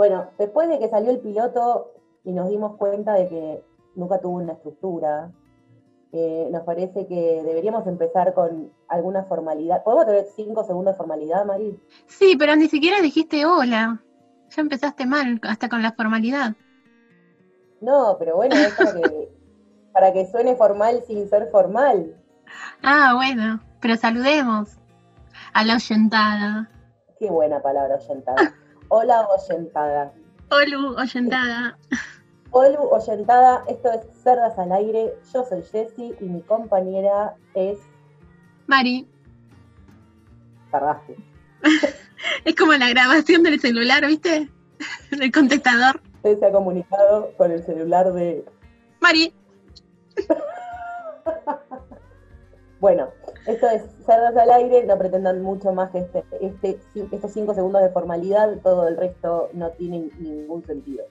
Bueno, 0.00 0.30
después 0.38 0.66
de 0.70 0.78
que 0.78 0.88
salió 0.88 1.10
el 1.10 1.18
piloto 1.18 1.92
y 2.24 2.32
nos 2.32 2.48
dimos 2.48 2.78
cuenta 2.78 3.12
de 3.12 3.28
que 3.28 3.62
nunca 3.96 4.18
tuvo 4.18 4.38
una 4.38 4.54
estructura, 4.54 5.30
eh, 6.10 6.48
nos 6.50 6.62
parece 6.62 7.06
que 7.06 7.42
deberíamos 7.44 7.86
empezar 7.86 8.32
con 8.32 8.72
alguna 8.88 9.24
formalidad. 9.24 9.84
¿Podemos 9.84 10.06
tener 10.06 10.24
cinco 10.34 10.64
segundos 10.64 10.94
de 10.94 10.96
formalidad, 10.96 11.44
Mari? 11.44 11.78
Sí, 12.06 12.34
pero 12.38 12.56
ni 12.56 12.66
siquiera 12.68 13.02
dijiste 13.02 13.44
hola. 13.44 14.02
Ya 14.48 14.62
empezaste 14.62 15.04
mal, 15.04 15.38
hasta 15.42 15.68
con 15.68 15.82
la 15.82 15.92
formalidad. 15.92 16.54
No, 17.82 18.16
pero 18.18 18.36
bueno, 18.36 18.56
es 18.56 18.72
para 18.72 18.94
que, 18.94 19.28
para 19.92 20.12
que 20.14 20.26
suene 20.28 20.56
formal 20.56 21.02
sin 21.06 21.28
ser 21.28 21.50
formal. 21.50 22.16
Ah, 22.82 23.12
bueno, 23.16 23.60
pero 23.82 23.96
saludemos 23.96 24.78
a 25.52 25.62
la 25.62 25.74
oyentada. 25.74 26.70
Qué 27.18 27.30
buena 27.30 27.60
palabra, 27.60 27.96
oyentada. 27.96 28.54
Hola, 28.92 29.24
oyentada. 29.28 30.12
Hola, 30.50 30.78
oyentada. 31.00 31.78
Hola, 32.50 32.80
oyentada. 32.80 33.64
Esto 33.68 33.92
es 33.92 34.00
Cerdas 34.20 34.58
al 34.58 34.72
Aire. 34.72 35.14
Yo 35.32 35.44
soy 35.44 35.62
Jessie 35.62 36.16
y 36.20 36.24
mi 36.24 36.42
compañera 36.42 37.36
es. 37.54 37.78
Mari. 38.66 39.06
Carrasco. 40.72 41.14
es 42.44 42.56
como 42.56 42.72
la 42.72 42.88
grabación 42.88 43.44
del 43.44 43.60
celular, 43.60 44.04
¿viste? 44.08 44.50
Del 45.12 45.30
contestador. 45.30 46.00
Usted 46.16 46.40
se 46.40 46.46
ha 46.46 46.50
comunicado 46.50 47.32
con 47.36 47.52
el 47.52 47.62
celular 47.62 48.12
de. 48.12 48.44
Mari. 48.98 49.32
bueno, 52.80 53.08
esto 53.46 53.68
es 53.68 53.82
Cerdas 54.04 54.36
al 54.36 54.50
Aire. 54.50 54.84
No 54.86 54.98
pretendan 54.98 55.42
mucho 55.42 55.72
más 55.72 55.90
que 55.90 55.98
este, 55.98 56.24
este, 56.40 56.78
estos 57.12 57.32
cinco 57.32 57.54
segundos 57.54 57.82
de 57.82 57.90
formalidad. 57.90 58.58
Todo 58.62 58.88
el 58.88 58.96
resto 58.96 59.50
no 59.52 59.70
tiene 59.70 60.10
ningún 60.18 60.64
sentido. 60.64 61.04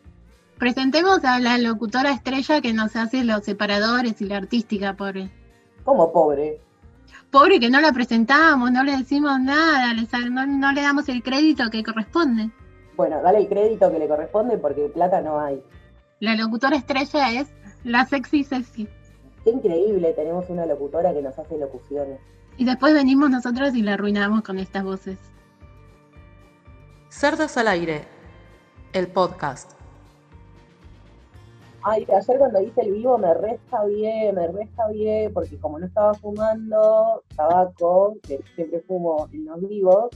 Presentemos 0.57 1.23
a 1.23 1.39
la 1.39 1.57
locutora 1.57 2.11
estrella 2.11 2.59
que 2.61 2.73
nos 2.73 2.95
hace 2.95 3.23
los 3.23 3.45
separadores 3.45 4.21
y 4.21 4.25
la 4.25 4.37
artística, 4.37 4.93
pobre. 4.93 5.29
¿Cómo 5.85 6.11
pobre? 6.11 6.59
Pobre 7.31 7.59
que 7.59 7.69
no 7.69 7.79
la 7.79 7.93
presentamos, 7.93 8.71
no 8.71 8.83
le 8.83 8.97
decimos 8.97 9.39
nada, 9.39 9.93
no, 10.29 10.45
no 10.45 10.71
le 10.73 10.81
damos 10.81 11.07
el 11.07 11.23
crédito 11.23 11.69
que 11.69 11.83
corresponde. 11.83 12.49
Bueno, 12.97 13.21
dale 13.21 13.39
el 13.39 13.47
crédito 13.47 13.89
que 13.89 13.99
le 13.99 14.07
corresponde 14.09 14.57
porque 14.57 14.89
plata 14.89 15.21
no 15.21 15.39
hay. 15.39 15.63
La 16.19 16.35
locutora 16.35 16.75
estrella 16.75 17.31
es 17.31 17.47
la 17.85 18.05
sexy 18.05 18.43
sexy. 18.43 18.89
Qué 19.43 19.51
increíble, 19.51 20.13
tenemos 20.13 20.49
una 20.49 20.65
locutora 20.65 21.13
que 21.13 21.21
nos 21.21 21.37
hace 21.37 21.57
locuciones. 21.57 22.19
Y 22.57 22.65
después 22.65 22.93
venimos 22.93 23.29
nosotros 23.29 23.73
y 23.75 23.81
la 23.81 23.93
arruinamos 23.93 24.41
con 24.41 24.59
estas 24.59 24.83
voces. 24.83 25.17
Cerdas 27.09 27.57
al 27.57 27.69
aire, 27.69 28.03
el 28.93 29.07
podcast. 29.07 29.79
Ay, 31.81 32.05
ayer 32.13 32.37
cuando 32.37 32.61
hice 32.61 32.81
el 32.81 32.91
vivo 32.91 33.17
me 33.17 33.33
resta 33.33 33.85
bien, 33.85 34.35
me 34.35 34.47
resta 34.47 34.89
bien, 34.89 35.33
porque 35.33 35.57
como 35.57 35.79
no 35.79 35.85
estaba 35.85 36.13
fumando 36.13 37.23
tabaco, 37.35 38.17
que 38.27 38.43
siempre 38.55 38.81
fumo 38.81 39.29
en 39.31 39.45
los 39.45 39.61
vivos, 39.61 40.09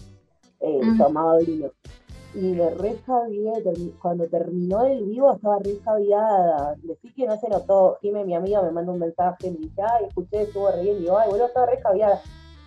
eh, 0.59 0.81
tomaba 0.97 1.37
vino. 1.37 1.71
Y 2.35 2.53
me 2.53 2.69
resta 2.71 3.25
bien, 3.27 3.93
cuando 4.01 4.27
terminó 4.27 4.85
el 4.85 5.05
vivo 5.05 5.33
estaba 5.33 5.59
re 5.59 5.73
escabiada. 5.73 6.75
Decís 6.81 7.13
que 7.15 7.27
no 7.27 7.37
se 7.37 7.47
notó. 7.47 7.97
Jime, 8.01 8.25
mi 8.25 8.35
amiga, 8.35 8.61
me 8.61 8.71
manda 8.71 8.91
un 8.91 8.99
mensaje, 8.99 9.51
me 9.51 9.57
dice, 9.57 9.81
ay, 9.81 10.05
escuché, 10.07 10.43
estuvo 10.43 10.71
re 10.71 10.81
bien. 10.81 10.97
Y 10.97 10.99
digo, 11.01 11.17
ay, 11.17 11.29
bueno, 11.29 11.45
estaba 11.45 11.67
re 11.67 11.75
escabiada. 11.75 12.21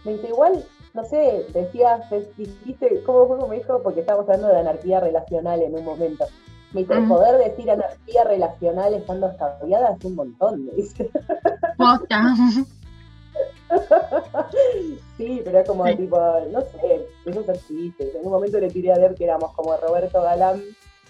Me 0.05 0.13
dice, 0.13 0.29
igual, 0.29 0.65
no 0.95 1.05
sé, 1.05 1.47
decías, 1.53 2.09
dijiste, 2.37 3.03
¿cómo 3.05 3.27
fue 3.27 3.39
como 3.39 3.53
dijo? 3.53 3.83
Porque 3.83 4.01
estábamos 4.01 4.29
hablando 4.29 4.49
de 4.49 4.61
anarquía 4.61 5.01
relacional 5.01 5.61
en 5.61 5.75
un 5.75 5.85
momento. 5.85 6.27
Me 6.73 6.83
dice, 6.83 6.95
poder 7.09 7.39
decir 7.39 7.71
anarquía 7.71 8.25
relacional 8.25 8.95
estando 8.95 9.29
escabiada 9.29 9.97
es 9.99 10.05
un 10.05 10.15
montón, 10.15 10.65
me 10.67 10.73
dice. 10.73 11.11
sí, 15.17 15.41
pero 15.45 15.59
es 15.59 15.69
como 15.69 15.85
tipo, 15.97 16.19
no 16.51 16.61
sé, 16.61 17.07
esos 17.25 17.49
artistas. 17.49 18.09
En 18.15 18.25
un 18.25 18.33
momento 18.33 18.59
le 18.59 18.71
tiré 18.71 18.93
a 18.93 18.99
ver 18.99 19.15
que 19.15 19.25
éramos 19.25 19.53
como 19.53 19.77
Roberto 19.77 20.23
Galán, 20.23 20.63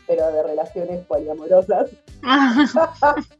pero 0.06 0.30
de 0.32 0.42
relaciones 0.42 1.04
poliamorosas. 1.06 1.90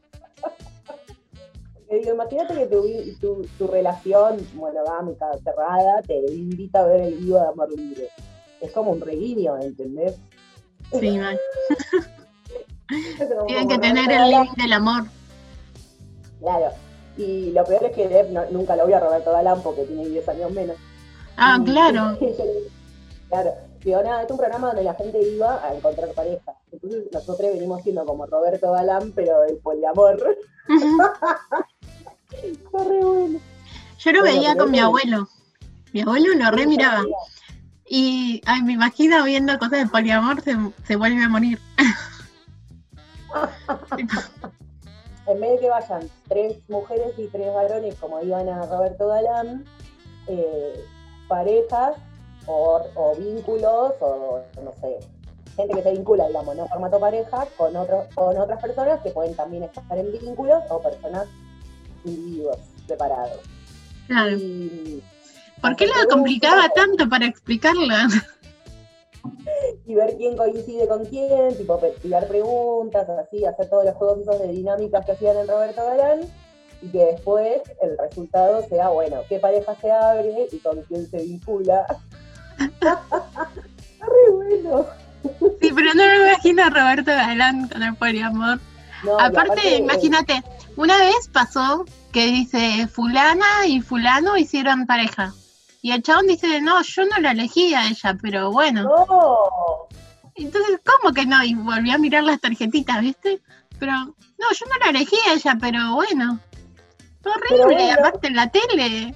Le 1.89 1.99
digo, 1.99 2.15
imagínate 2.15 2.53
que 2.53 2.65
tu, 2.67 3.47
tu, 3.57 3.67
relación 3.67 4.45
monogámica 4.55 5.25
cerrada 5.41 6.01
te 6.01 6.17
invita 6.33 6.81
a 6.81 6.87
ver 6.87 6.99
el 6.99 7.15
vivo 7.15 7.39
de 7.39 7.47
Amor 7.47 7.71
Libre. 7.71 8.09
Es 8.59 8.73
como 8.73 8.91
un 8.91 8.99
reguiño, 8.99 9.57
¿entendés? 9.57 10.19
Sí. 10.91 10.99
Tienen 13.47 13.69
que 13.69 13.77
tener 13.77 14.11
el 14.11 14.31
límite 14.31 14.61
del 14.61 14.73
amor. 14.73 15.05
Claro. 16.39 16.71
Y 17.17 17.51
lo 17.51 17.63
peor 17.63 17.85
es 17.85 17.95
que 17.95 18.07
Dev 18.07 18.27
nunca 18.51 18.75
lo 18.75 18.83
voy 18.83 18.93
a 18.93 18.99
Roberto 18.99 19.31
Galán 19.31 19.61
porque 19.63 19.83
tiene 19.83 20.07
10 20.07 20.29
años 20.29 20.51
menos. 20.51 20.77
Ah, 21.35 21.59
claro. 21.63 22.17
claro. 23.29 23.53
Digo, 23.83 24.03
nada, 24.03 24.23
es 24.23 24.31
un 24.31 24.37
programa 24.37 24.67
donde 24.67 24.83
la 24.83 24.93
gente 24.95 25.21
iba 25.21 25.65
a 25.65 25.73
encontrar 25.73 26.09
pareja. 26.09 26.53
Entonces 26.71 27.05
nosotros 27.11 27.51
venimos 27.53 27.81
siendo 27.83 28.05
como 28.05 28.25
Roberto 28.25 28.71
Galán, 28.71 29.11
pero 29.15 29.41
del 29.41 29.57
poliamor. 29.57 30.37
bueno. 32.71 33.39
Yo 33.99 34.11
lo 34.11 34.23
veía 34.23 34.55
con 34.55 34.71
mi 34.71 34.79
abuelo. 34.79 35.27
Mi 35.93 36.01
abuelo 36.01 36.33
lo 36.35 36.51
re 36.51 36.67
miraba. 36.67 37.03
Y 37.89 38.41
ay, 38.45 38.61
me 38.63 38.73
imagino 38.73 39.23
viendo 39.23 39.57
cosas 39.57 39.79
de 39.79 39.87
poliamor, 39.87 40.41
se, 40.41 40.57
se 40.85 40.95
vuelve 40.95 41.23
a 41.23 41.29
morir. 41.29 41.59
en 45.27 45.41
vez 45.41 45.51
de 45.51 45.59
que 45.59 45.69
vayan 45.69 46.09
tres 46.27 46.57
mujeres 46.69 47.13
y 47.17 47.27
tres 47.27 47.53
varones 47.53 47.95
como 47.95 48.21
iban 48.21 48.47
a 48.49 48.65
Roberto 48.65 49.07
Galán, 49.07 49.65
eh, 50.27 50.85
parejas 51.27 51.95
o, 52.45 53.13
vínculos 53.17 53.93
o 53.99 54.41
no 54.63 54.73
sé, 54.79 54.99
gente 55.55 55.75
que 55.75 55.83
se 55.83 55.91
vincula, 55.91 56.27
digamos, 56.27 56.55
no 56.55 56.67
formato 56.67 56.99
pareja, 56.99 57.45
con, 57.57 57.75
otros 57.75 58.05
con 58.15 58.37
otras 58.37 58.61
personas 58.61 59.01
que 59.01 59.09
pueden 59.09 59.35
también 59.35 59.63
estar 59.63 59.97
en 59.97 60.11
vínculos 60.11 60.63
o 60.69 60.81
personas 60.81 61.27
individuos 62.05 62.57
separados. 62.87 63.41
Claro. 64.07 64.37
¿Por 65.61 65.75
qué 65.75 65.87
lo 65.87 65.93
complicaba 66.09 66.69
tanto 66.69 67.09
para 67.09 67.25
explicarla? 67.25 68.07
y 69.87 69.95
ver 69.95 70.17
quién 70.17 70.35
coincide 70.35 70.87
con 70.87 71.05
quién, 71.05 71.57
tipo 71.57 71.79
tirar 72.01 72.27
preguntas, 72.27 73.07
así, 73.09 73.45
hacer 73.45 73.69
todos 73.69 73.85
los 73.85 73.95
juegos 73.95 74.19
esos 74.19 74.39
de 74.39 74.49
dinámicas 74.49 75.05
que 75.05 75.13
hacían 75.13 75.37
en 75.37 75.47
Roberto 75.47 75.85
Galán, 75.85 76.21
y 76.81 76.89
que 76.89 77.05
después 77.05 77.61
el 77.81 77.97
resultado 77.97 78.67
sea, 78.67 78.89
bueno, 78.89 79.21
qué 79.29 79.39
pareja 79.39 79.75
se 79.79 79.89
abre 79.89 80.47
y 80.51 80.57
con 80.59 80.81
quién 80.83 81.09
se 81.09 81.17
vincula. 81.17 81.85
re 82.57 84.31
bueno. 84.33 84.85
Sí, 85.61 85.71
pero 85.73 85.93
no 85.93 86.05
me 86.05 86.29
imagino 86.29 86.63
a 86.63 86.69
Roberto 86.69 87.11
Galán 87.11 87.69
con 87.69 87.81
el 87.81 87.95
poliamor. 87.95 88.59
aparte, 89.19 89.77
imagínate, 89.77 90.43
una 90.75 90.97
vez 90.97 91.29
pasó 91.31 91.85
que 92.11 92.25
dice 92.25 92.87
fulana 92.87 93.65
y 93.67 93.81
fulano 93.81 94.37
hicieron 94.37 94.85
pareja. 94.85 95.33
Y 95.81 95.91
el 95.91 96.03
chabón 96.03 96.27
dice, 96.27 96.59
no, 96.61 96.81
yo 96.81 97.05
no 97.05 97.17
la 97.19 97.31
elegí 97.31 97.73
a 97.73 97.87
ella, 97.87 98.17
pero 98.21 98.51
bueno. 98.51 98.83
No. 98.83 99.37
Entonces, 100.37 100.79
¿cómo 100.85 101.13
que 101.13 101.25
no? 101.25 101.43
Y 101.43 101.55
volví 101.55 101.91
a 101.91 101.97
mirar 101.97 102.23
las 102.23 102.39
tarjetitas, 102.39 103.01
¿viste? 103.01 103.41
Pero, 103.79 103.91
no, 103.91 104.51
yo 104.53 104.65
no 104.67 104.85
la 104.85 104.91
elegí 104.91 105.15
a 105.27 105.33
ella, 105.33 105.57
pero 105.59 105.95
bueno. 105.95 106.39
Horrible, 107.23 107.91
aparte 107.91 108.27
en 108.27 108.35
la 108.35 108.49
tele. 108.49 109.15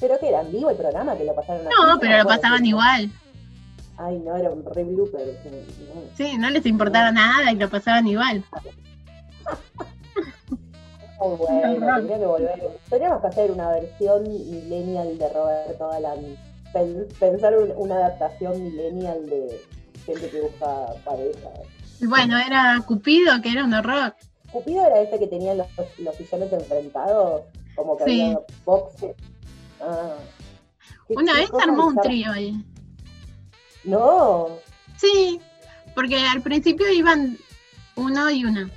¿Pero 0.00 0.18
que 0.18 0.28
era 0.28 0.42
en 0.42 0.52
vivo 0.52 0.70
el 0.70 0.76
programa? 0.76 1.16
¿Que 1.16 1.24
lo 1.24 1.34
pasaron 1.34 1.64
No, 1.64 1.98
pero 1.98 2.18
lo 2.18 2.24
pasaban 2.26 2.64
igual. 2.64 3.10
Ay, 3.96 4.18
no, 4.18 4.36
era 4.36 4.50
un 4.50 4.64
re 4.64 4.84
blooper. 4.84 5.40
Sí, 6.16 6.36
no 6.36 6.50
les 6.50 6.66
importaba 6.66 7.10
nada 7.10 7.50
y 7.52 7.56
lo 7.56 7.68
pasaban 7.70 8.06
igual. 8.06 8.44
Muy 11.20 11.36
bueno, 11.36 11.96
tendría 11.96 12.18
que 12.18 12.26
volver. 12.26 12.78
Tendríamos 12.90 13.20
que 13.20 13.26
hacer 13.28 13.50
una 13.50 13.70
versión 13.70 14.22
millennial 14.24 15.16
de 15.16 15.28
Roberto 15.28 15.88
Galán. 15.88 16.36
Pensar 17.20 17.54
una 17.76 17.94
adaptación 17.94 18.62
millennial 18.62 19.26
de 19.26 19.60
gente 20.04 20.30
que 20.30 20.40
busca 20.40 20.86
pareja. 21.04 21.50
Bueno, 22.00 22.38
era 22.38 22.80
Cupido, 22.86 23.40
que 23.42 23.50
era 23.50 23.64
un 23.64 23.74
horror. 23.74 24.14
Cupido 24.50 24.86
era 24.86 25.00
ese 25.00 25.18
que 25.18 25.26
tenía 25.26 25.54
los, 25.54 25.66
los 25.98 26.16
sillones 26.16 26.52
enfrentados, 26.52 27.42
como 27.74 27.96
que 27.96 28.04
había 28.04 28.38
boxes. 28.64 29.16
Ah, 29.80 30.16
una 31.08 31.34
vez 31.34 31.50
armó 31.60 31.88
un 31.88 31.96
trío 31.96 32.32
ahí. 32.32 32.64
No. 33.84 34.48
Sí, 34.96 35.40
porque 35.94 36.26
al 36.26 36.40
principio 36.40 36.90
iban 36.92 37.36
uno 37.96 38.30
y 38.30 38.44
una. 38.44 38.70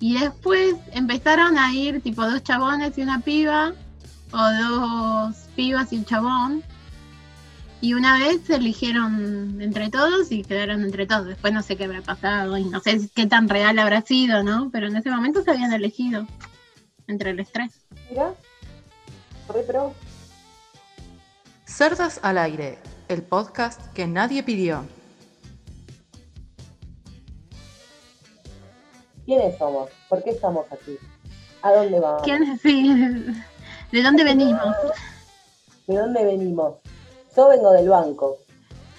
Y 0.00 0.18
después 0.18 0.74
empezaron 0.92 1.58
a 1.58 1.72
ir 1.74 2.00
tipo 2.02 2.22
dos 2.28 2.42
chabones 2.42 2.96
y 2.98 3.02
una 3.02 3.20
piba, 3.20 3.72
o 4.32 4.38
dos 4.38 5.36
pibas 5.54 5.92
y 5.92 5.98
un 5.98 6.04
chabón. 6.04 6.62
Y 7.84 7.92
una 7.92 8.18
vez 8.18 8.40
se 8.46 8.54
eligieron 8.54 9.60
entre 9.60 9.90
todos 9.90 10.32
y 10.32 10.42
quedaron 10.42 10.84
entre 10.84 11.06
todos. 11.06 11.26
Después 11.26 11.52
no 11.52 11.60
sé 11.60 11.76
qué 11.76 11.84
habrá 11.84 12.00
pasado 12.00 12.56
y 12.56 12.64
no 12.64 12.80
sé 12.80 12.98
qué 13.14 13.26
tan 13.26 13.46
real 13.46 13.78
habrá 13.78 14.00
sido, 14.00 14.42
¿no? 14.42 14.70
Pero 14.72 14.86
en 14.86 14.96
ese 14.96 15.10
momento 15.10 15.42
se 15.42 15.50
habían 15.50 15.70
elegido 15.70 16.26
entre 17.08 17.34
los 17.34 17.52
tres. 17.52 17.84
Mira, 18.08 18.32
retro. 19.52 19.92
Cerdas 21.66 22.20
al 22.22 22.38
aire, 22.38 22.78
el 23.08 23.22
podcast 23.22 23.92
que 23.92 24.06
nadie 24.06 24.42
pidió. 24.42 24.86
¿Quiénes 29.26 29.58
somos? 29.58 29.90
¿Por 30.08 30.24
qué 30.24 30.30
estamos 30.30 30.64
aquí? 30.72 30.96
¿A 31.60 31.70
dónde 31.70 32.00
vamos? 32.00 32.22
¿Quién? 32.22 32.58
Sí. 32.60 33.26
¿De 33.92 34.02
dónde 34.02 34.24
venimos? 34.24 34.74
¿De 35.86 35.96
dónde 35.98 36.24
venimos? 36.24 36.83
Yo 37.36 37.48
vengo 37.48 37.72
del 37.72 37.88
banco. 37.88 38.38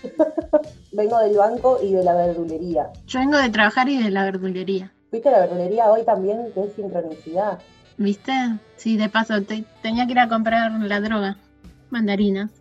vengo 0.92 1.20
del 1.20 1.38
banco 1.38 1.80
y 1.82 1.94
de 1.94 2.04
la 2.04 2.14
verdulería. 2.16 2.92
Yo 3.08 3.20
vengo 3.20 3.38
de 3.38 3.50
trabajar 3.50 3.90
y 3.90 4.02
de 4.02 4.12
la 4.12 4.24
verdulería. 4.24 4.92
¿Viste 5.12 5.32
la 5.32 5.40
verdulería 5.40 5.90
hoy 5.92 6.04
también? 6.04 6.52
Que 6.54 6.64
es 6.64 6.74
sincronicidad. 6.74 7.60
¿Viste? 7.98 8.34
Sí, 8.76 8.98
de 8.98 9.10
paso, 9.10 9.36
tenía 9.82 10.06
que 10.06 10.12
ir 10.12 10.20
a 10.20 10.28
comprar 10.28 10.72
la 10.72 11.00
droga. 11.00 11.38
Mandarinas. 11.90 12.52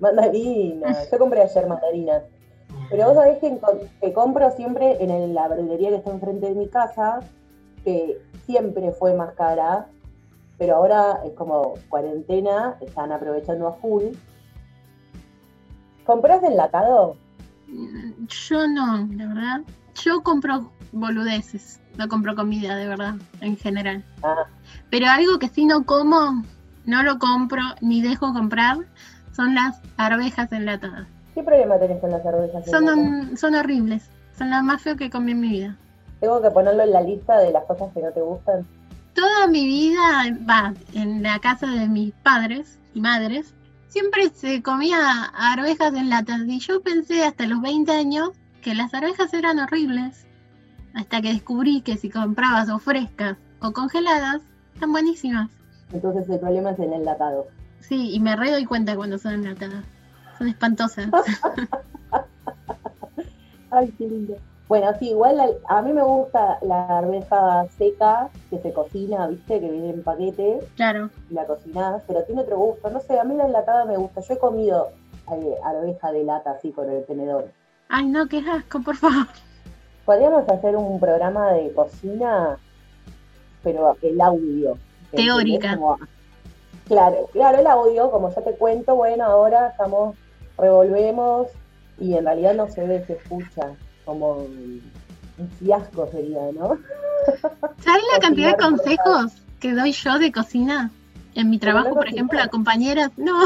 Mandarinas. 0.00 1.08
Yo 1.12 1.18
compré 1.18 1.42
ayer 1.42 1.66
mandarinas. 1.66 2.22
Pero 2.90 3.06
vos 3.06 3.14
sabés 3.14 3.38
que, 3.38 3.58
que 4.00 4.12
compro 4.12 4.50
siempre 4.52 5.02
en 5.02 5.34
la 5.34 5.48
verdulería 5.48 5.90
que 5.90 5.96
está 5.96 6.10
enfrente 6.10 6.46
de 6.46 6.54
mi 6.54 6.68
casa, 6.68 7.20
que 7.84 8.18
siempre 8.46 8.92
fue 8.92 9.12
más 9.14 9.34
cara, 9.34 9.86
pero 10.56 10.76
ahora 10.76 11.20
es 11.24 11.32
como 11.32 11.74
cuarentena, 11.88 12.76
están 12.80 13.12
aprovechando 13.12 13.68
a 13.68 13.72
full. 13.74 14.04
¿Compras 16.08 16.42
enlatado? 16.42 17.16
Yo 17.68 18.66
no, 18.66 19.06
de 19.08 19.26
verdad. 19.26 19.60
Yo 20.02 20.22
compro 20.22 20.72
boludeces, 20.90 21.82
no 21.98 22.08
compro 22.08 22.34
comida, 22.34 22.76
de 22.76 22.88
verdad, 22.88 23.16
en 23.42 23.58
general. 23.58 24.02
Ah. 24.22 24.46
Pero 24.88 25.06
algo 25.08 25.38
que 25.38 25.48
sí 25.48 25.66
no 25.66 25.84
como, 25.84 26.42
no 26.86 27.02
lo 27.02 27.18
compro 27.18 27.60
ni 27.82 28.00
dejo 28.00 28.32
comprar, 28.32 28.78
son 29.36 29.54
las 29.54 29.82
arvejas 29.98 30.50
enlatadas. 30.50 31.06
¿Qué 31.34 31.42
problema 31.42 31.78
tenés 31.78 32.00
con 32.00 32.10
las 32.10 32.24
arvejas 32.24 32.64
son, 32.64 33.36
son 33.36 33.54
horribles, 33.54 34.08
son 34.38 34.48
las 34.48 34.64
más 34.64 34.80
feas 34.80 34.96
que 34.96 35.10
comí 35.10 35.32
en 35.32 35.40
mi 35.40 35.48
vida. 35.50 35.76
¿Tengo 36.20 36.40
que 36.40 36.50
ponerlo 36.50 36.84
en 36.84 36.92
la 36.92 37.02
lista 37.02 37.38
de 37.38 37.52
las 37.52 37.66
cosas 37.66 37.92
que 37.92 38.00
no 38.00 38.10
te 38.12 38.22
gustan? 38.22 38.66
toda 39.18 39.48
mi 39.48 39.66
vida, 39.66 40.00
va, 40.48 40.74
en 40.94 41.24
la 41.24 41.40
casa 41.40 41.66
de 41.66 41.88
mis 41.88 42.12
padres 42.22 42.78
y 42.94 43.00
madres, 43.00 43.52
siempre 43.88 44.30
se 44.30 44.62
comía 44.62 45.24
arvejas 45.24 45.94
en 45.94 46.10
latas 46.10 46.42
y 46.46 46.60
yo 46.60 46.80
pensé 46.82 47.24
hasta 47.24 47.46
los 47.46 47.60
20 47.60 47.90
años 47.92 48.30
que 48.62 48.74
las 48.74 48.94
arvejas 48.94 49.32
eran 49.34 49.58
horribles, 49.58 50.26
hasta 50.94 51.20
que 51.20 51.32
descubrí 51.32 51.80
que 51.80 51.96
si 51.96 52.10
comprabas 52.10 52.68
o 52.70 52.78
frescas 52.78 53.36
o 53.60 53.72
congeladas, 53.72 54.42
están 54.74 54.92
buenísimas. 54.92 55.50
Entonces 55.92 56.28
el 56.28 56.38
problema 56.38 56.70
es 56.72 56.78
el 56.78 56.92
enlatado. 56.92 57.48
Sí, 57.80 58.10
y 58.12 58.20
me 58.20 58.36
re 58.36 58.50
doy 58.50 58.66
cuenta 58.66 58.96
cuando 58.96 59.18
son 59.18 59.34
enlatadas. 59.34 59.84
Son 60.36 60.48
espantosas. 60.48 61.08
Ay, 63.70 63.92
qué 63.98 64.08
lindo. 64.08 64.36
Bueno, 64.68 64.92
sí, 64.98 65.08
igual 65.08 65.58
a, 65.66 65.82
mí 65.82 65.94
me 65.94 66.02
gusta 66.02 66.58
la 66.60 66.98
arveja 66.98 67.66
seca 67.78 68.28
que 68.50 68.58
se 68.58 68.74
cocina, 68.74 69.26
¿viste? 69.26 69.60
Que 69.60 69.70
viene 69.70 69.90
en 69.90 70.02
paquete. 70.02 70.60
Claro. 70.76 71.08
La 71.30 71.46
cocinás, 71.46 72.02
pero 72.06 72.22
tiene 72.24 72.42
otro 72.42 72.58
gusto. 72.58 72.90
No 72.90 73.00
sé, 73.00 73.18
a 73.18 73.24
mí 73.24 73.34
la 73.34 73.46
enlatada 73.46 73.86
me 73.86 73.96
gusta. 73.96 74.20
Yo 74.20 74.34
he 74.34 74.38
comido 74.38 74.90
eh, 75.32 75.54
arveja 75.64 76.12
de 76.12 76.22
lata 76.22 76.50
así 76.50 76.70
con 76.72 76.90
el 76.90 77.02
tenedor. 77.06 77.50
Ay, 77.88 78.06
no, 78.08 78.26
qué 78.26 78.44
asco, 78.46 78.82
por 78.82 78.96
favor. 78.96 79.26
Podríamos 80.04 80.46
hacer 80.46 80.76
un 80.76 81.00
programa 81.00 81.52
de 81.52 81.72
cocina, 81.72 82.58
pero 83.62 83.96
el 84.02 84.20
audio. 84.20 84.76
Teórica. 85.12 85.78
claro, 86.86 87.30
claro, 87.32 87.58
el 87.58 87.66
audio, 87.66 88.10
como 88.10 88.34
ya 88.34 88.42
te 88.42 88.52
cuento, 88.52 88.96
bueno, 88.96 89.24
ahora 89.24 89.68
estamos, 89.68 90.14
revolvemos 90.58 91.48
y 91.98 92.14
en 92.14 92.26
realidad 92.26 92.54
no 92.54 92.68
se 92.68 92.86
ve, 92.86 93.02
se 93.06 93.14
escucha 93.14 93.74
como 94.08 94.38
un 94.38 95.50
fiasco 95.58 96.08
sería, 96.10 96.40
¿no? 96.54 96.78
¿Sabes 97.84 98.02
la 98.14 98.20
cantidad 98.20 98.52
de 98.52 98.56
consejos 98.56 99.32
que 99.60 99.74
doy 99.74 99.92
yo 99.92 100.18
de 100.18 100.32
cocina? 100.32 100.90
En 101.34 101.50
mi 101.50 101.58
trabajo, 101.58 101.94
por 101.94 102.08
ejemplo, 102.08 102.40
a 102.40 102.48
compañeras, 102.48 103.10
no, 103.18 103.38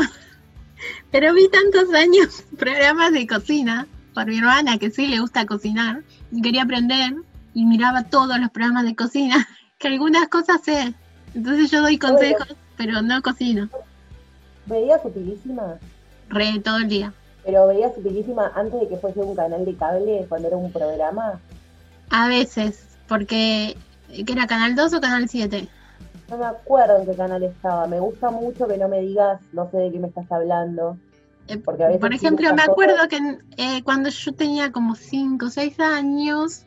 pero 1.11 1.35
vi 1.35 1.49
tantos 1.49 1.93
años 1.93 2.45
programas 2.59 3.13
de 3.13 3.27
cocina 3.27 3.89
por 4.15 4.27
mi 4.27 4.39
hermana 4.39 4.79
que 4.79 4.93
sí 4.93 5.09
le 5.09 5.19
gusta 5.19 5.47
cocinar 5.47 6.05
y 6.31 6.41
quería 6.41 6.63
aprender 6.63 7.13
y 7.55 7.67
miraba 7.67 8.05
todos 8.05 8.39
los 8.39 8.51
programas 8.51 8.85
de 8.85 8.95
cocina, 8.95 9.49
que 9.79 9.89
algunas 9.89 10.29
cosas 10.29 10.61
sé. 10.63 10.95
Entonces 11.35 11.73
yo 11.73 11.83
doy 11.83 11.99
consejos, 11.99 12.55
pero 12.77 13.03
no 13.03 13.21
cocino. 13.21 13.69
¿Veías 14.67 15.05
utilísima? 15.05 15.79
Re 16.29 16.61
todo 16.61 16.77
el 16.77 16.89
día. 16.89 17.13
¿Pero 17.45 17.67
veías 17.67 17.97
Utilísima 17.97 18.53
antes 18.55 18.81
de 18.81 18.89
que 18.89 18.97
fuese 18.97 19.21
un 19.21 19.35
canal 19.35 19.65
de 19.65 19.75
cable, 19.75 20.27
cuando 20.29 20.49
era 20.49 20.57
un 20.57 20.73
programa? 20.73 21.41
A 22.11 22.29
veces, 22.29 22.87
porque 23.09 23.77
¿qué 24.09 24.33
era 24.33 24.47
Canal 24.47 24.77
2 24.77 24.95
o 24.95 25.01
Canal 25.01 25.29
7? 25.29 25.69
No 26.31 26.39
me 26.39 26.47
acuerdo 26.47 26.99
en 26.99 27.07
qué 27.07 27.15
canal 27.15 27.43
estaba. 27.43 27.87
Me 27.87 28.01
gusta 28.01 28.31
mucho 28.31 28.67
que 28.67 28.79
no 28.79 28.89
me 28.89 29.01
digas, 29.01 29.41
no 29.53 29.71
sé 29.71 29.79
de 29.79 29.93
qué 29.93 29.99
me 29.99 30.09
estás 30.09 30.31
hablando. 30.31 30.97
Eh, 31.49 31.59
porque 31.59 31.85
a 31.85 31.89
veces 31.89 32.01
Por 32.01 32.15
ejemplo, 32.15 32.55
me 32.55 32.63
acuerdo 32.63 33.09
que 33.09 33.19
eh, 33.57 33.83
cuando 33.83 34.09
yo 34.09 34.33
tenía 34.33 34.73
como 34.73 34.95
5 34.95 35.45
o 35.45 35.51
6 35.51 35.81
años, 35.81 36.65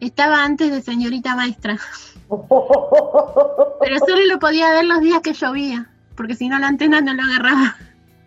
estaba 0.00 0.44
antes 0.44 0.70
de 0.70 0.82
Señorita 0.82 1.34
Maestra. 1.34 1.78
Pero 2.28 3.98
solo 3.98 4.26
lo 4.28 4.38
podía 4.38 4.70
ver 4.70 4.84
los 4.84 5.00
días 5.00 5.20
que 5.20 5.32
llovía, 5.32 5.90
porque 6.14 6.34
si 6.34 6.48
no 6.48 6.58
la 6.58 6.68
antena 6.68 7.00
no 7.00 7.14
lo 7.14 7.22
agarraba. 7.22 7.76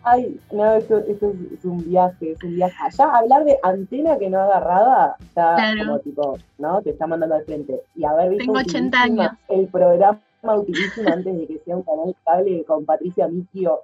Ay, 0.02 0.40
no, 0.50 0.74
eso, 0.74 0.98
es 0.98 1.22
un 1.22 1.84
viaje, 1.84 2.32
es 2.32 2.42
un 2.42 2.54
viaje. 2.54 2.74
Allá 2.80 3.18
hablar 3.18 3.44
de 3.44 3.58
antena 3.62 4.18
que 4.18 4.30
no 4.30 4.40
agarrada 4.40 5.16
está 5.20 5.74
como 5.78 5.98
tipo, 5.98 6.38
¿no? 6.58 6.80
Te 6.82 6.90
está 6.90 7.06
mandando 7.06 7.34
al 7.34 7.44
frente. 7.44 7.82
Y 7.94 8.04
haber 8.04 8.30
visto 8.30 8.44
Tengo 8.44 8.58
80 8.58 9.02
años. 9.02 9.30
el 9.48 9.66
programa 9.66 10.20
utilísimo 10.42 11.10
antes 11.10 11.36
de 11.36 11.46
que 11.46 11.58
sea 11.64 11.76
un 11.76 11.82
canal 11.82 12.16
cable 12.24 12.64
con 12.64 12.86
Patricia 12.86 13.28
Miquio. 13.28 13.82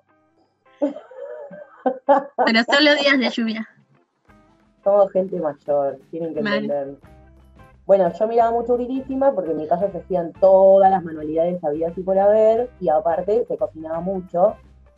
Pero 0.81 2.65
solo 2.65 2.95
días 2.95 3.19
de 3.19 3.31
lluvia. 3.31 3.69
Somos 4.83 5.13
gente 5.13 5.39
mayor, 5.39 5.99
tienen 6.11 6.33
que 6.33 6.41
entender. 6.41 6.97
Bueno, 7.87 8.13
yo 8.13 8.27
miraba 8.27 8.51
mucho 8.51 8.75
Utilísima 8.75 9.33
porque 9.33 9.53
en 9.53 9.59
mi 9.59 9.69
casa 9.69 9.91
se 9.93 9.99
hacían 9.99 10.33
todas 10.33 10.91
las 10.91 11.05
manualidades 11.05 11.63
había 11.63 11.89
así 11.89 12.03
por 12.03 12.19
haber 12.19 12.69
y 12.81 12.89
aparte 12.89 13.45
se 13.47 13.57
cocinaba 13.57 14.01
mucho 14.01 14.57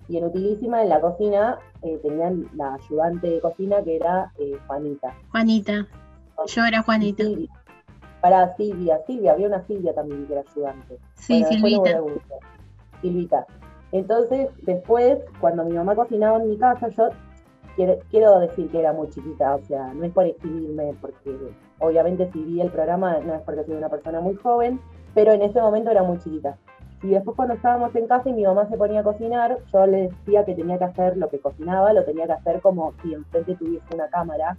y 0.09 0.17
en 0.17 0.25
Utilísima, 0.25 0.83
en 0.83 0.89
la 0.89 1.01
cocina, 1.01 1.59
eh, 1.83 1.99
tenían 2.03 2.49
la 2.55 2.75
ayudante 2.75 3.29
de 3.29 3.41
cocina 3.41 3.83
que 3.83 3.97
era 3.97 4.33
eh, 4.39 4.59
Juanita. 4.67 5.15
Juanita. 5.31 5.87
Yo 6.47 6.65
era 6.65 6.83
Juanita. 6.83 7.25
Para 8.21 8.57
Silvia, 8.57 9.01
Silvia, 9.07 9.33
había 9.33 9.49
una 9.49 9.65
Silvia 9.67 9.95
también 9.95 10.27
que 10.27 10.33
era 10.33 10.45
ayudante. 10.51 10.99
Sí, 11.15 11.45
Silvita. 11.45 12.01
Silvita. 13.03 13.47
Entonces, 13.93 14.49
después, 14.63 15.19
cuando 15.41 15.65
mi 15.65 15.73
mamá 15.73 15.95
cocinaba 15.95 16.39
en 16.39 16.51
mi 16.51 16.59
casa, 16.59 16.89
yo 16.89 17.11
quiero, 18.11 18.41
decir 18.41 18.69
que 18.71 18.81
era 18.81 18.93
muy 18.93 19.09
chiquita, 19.11 19.55
o 19.55 19.63
sea, 19.65 19.93
no 19.95 20.05
es 20.05 20.13
por 20.13 20.27
exhibirme, 20.27 20.95
porque 21.01 21.37
obviamente 21.79 22.31
si 22.33 22.43
vi 22.43 22.61
el 22.61 22.71
programa 22.71 23.19
no 23.21 23.35
es 23.35 23.41
porque 23.43 23.65
soy 23.65 23.77
una 23.77 23.89
persona 23.89 24.21
muy 24.21 24.35
joven, 24.35 24.81
pero 25.15 25.33
en 25.33 25.43
ese 25.43 25.61
momento 25.61 25.91
era 25.91 26.03
muy 26.03 26.19
chiquita. 26.19 26.59
Y 27.03 27.11
después 27.11 27.37
cuando 27.37 27.55
estábamos 27.55 27.95
en 27.95 28.09
casa 28.09 28.29
y 28.29 28.33
mi 28.33 28.45
mamá 28.45 28.69
se 28.69 28.77
ponía 28.77 29.01
a 29.01 29.05
cocinar, 29.05 29.59
yo 29.73 29.87
le 29.87 30.09
decía 30.09 30.45
que 30.45 30.55
tenía 30.55 30.79
que 30.79 30.85
hacer 30.85 31.17
lo 31.17 31.29
que 31.29 31.39
cocinaba, 31.39 31.93
lo 31.93 32.05
tenía 32.05 32.27
que 32.27 32.33
hacer 32.33 32.61
como 32.61 32.93
si 33.03 33.15
enfrente 33.15 33.55
tuviese 33.55 33.95
una 33.95 34.09
cámara. 34.09 34.57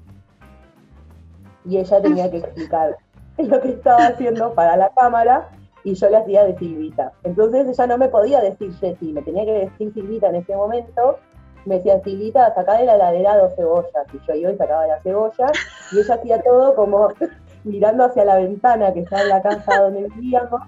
Y 1.65 1.77
ella 1.77 2.01
tenía 2.01 2.31
que 2.31 2.37
explicar 2.37 2.97
lo 3.37 3.61
que 3.61 3.69
estaba 3.69 4.07
haciendo 4.07 4.53
para 4.53 4.77
la 4.77 4.89
cámara 4.89 5.49
y 5.83 5.93
yo 5.95 6.09
le 6.09 6.17
hacía 6.17 6.45
de 6.45 6.57
Silvita. 6.57 7.11
Entonces 7.23 7.67
ella 7.67 7.87
no 7.87 7.97
me 7.97 8.07
podía 8.07 8.39
decir 8.39 8.73
Jessy, 8.75 9.11
me 9.11 9.21
tenía 9.21 9.45
que 9.45 9.51
decir 9.51 9.93
Silvita 9.93 10.29
en 10.29 10.35
ese 10.35 10.55
momento. 10.55 11.19
Me 11.65 11.75
decía, 11.75 12.01
Silvita, 12.03 12.53
sacá 12.55 12.77
de 12.77 12.85
la 12.85 12.97
ladera 12.97 13.37
dos 13.37 13.53
cebollas. 13.55 14.05
Y 14.13 14.19
yo 14.25 14.33
iba 14.33 14.51
y 14.51 14.57
sacaba 14.57 14.87
las 14.87 15.03
cebollas 15.03 15.51
y 15.91 15.99
ella 15.99 16.15
hacía 16.15 16.41
todo 16.41 16.73
como 16.73 17.09
mirando 17.65 18.05
hacia 18.05 18.23
la 18.23 18.37
ventana 18.37 18.93
que 18.93 19.01
está 19.01 19.21
en 19.21 19.29
la 19.29 19.41
casa 19.41 19.81
donde 19.81 20.07
vivíamos 20.15 20.61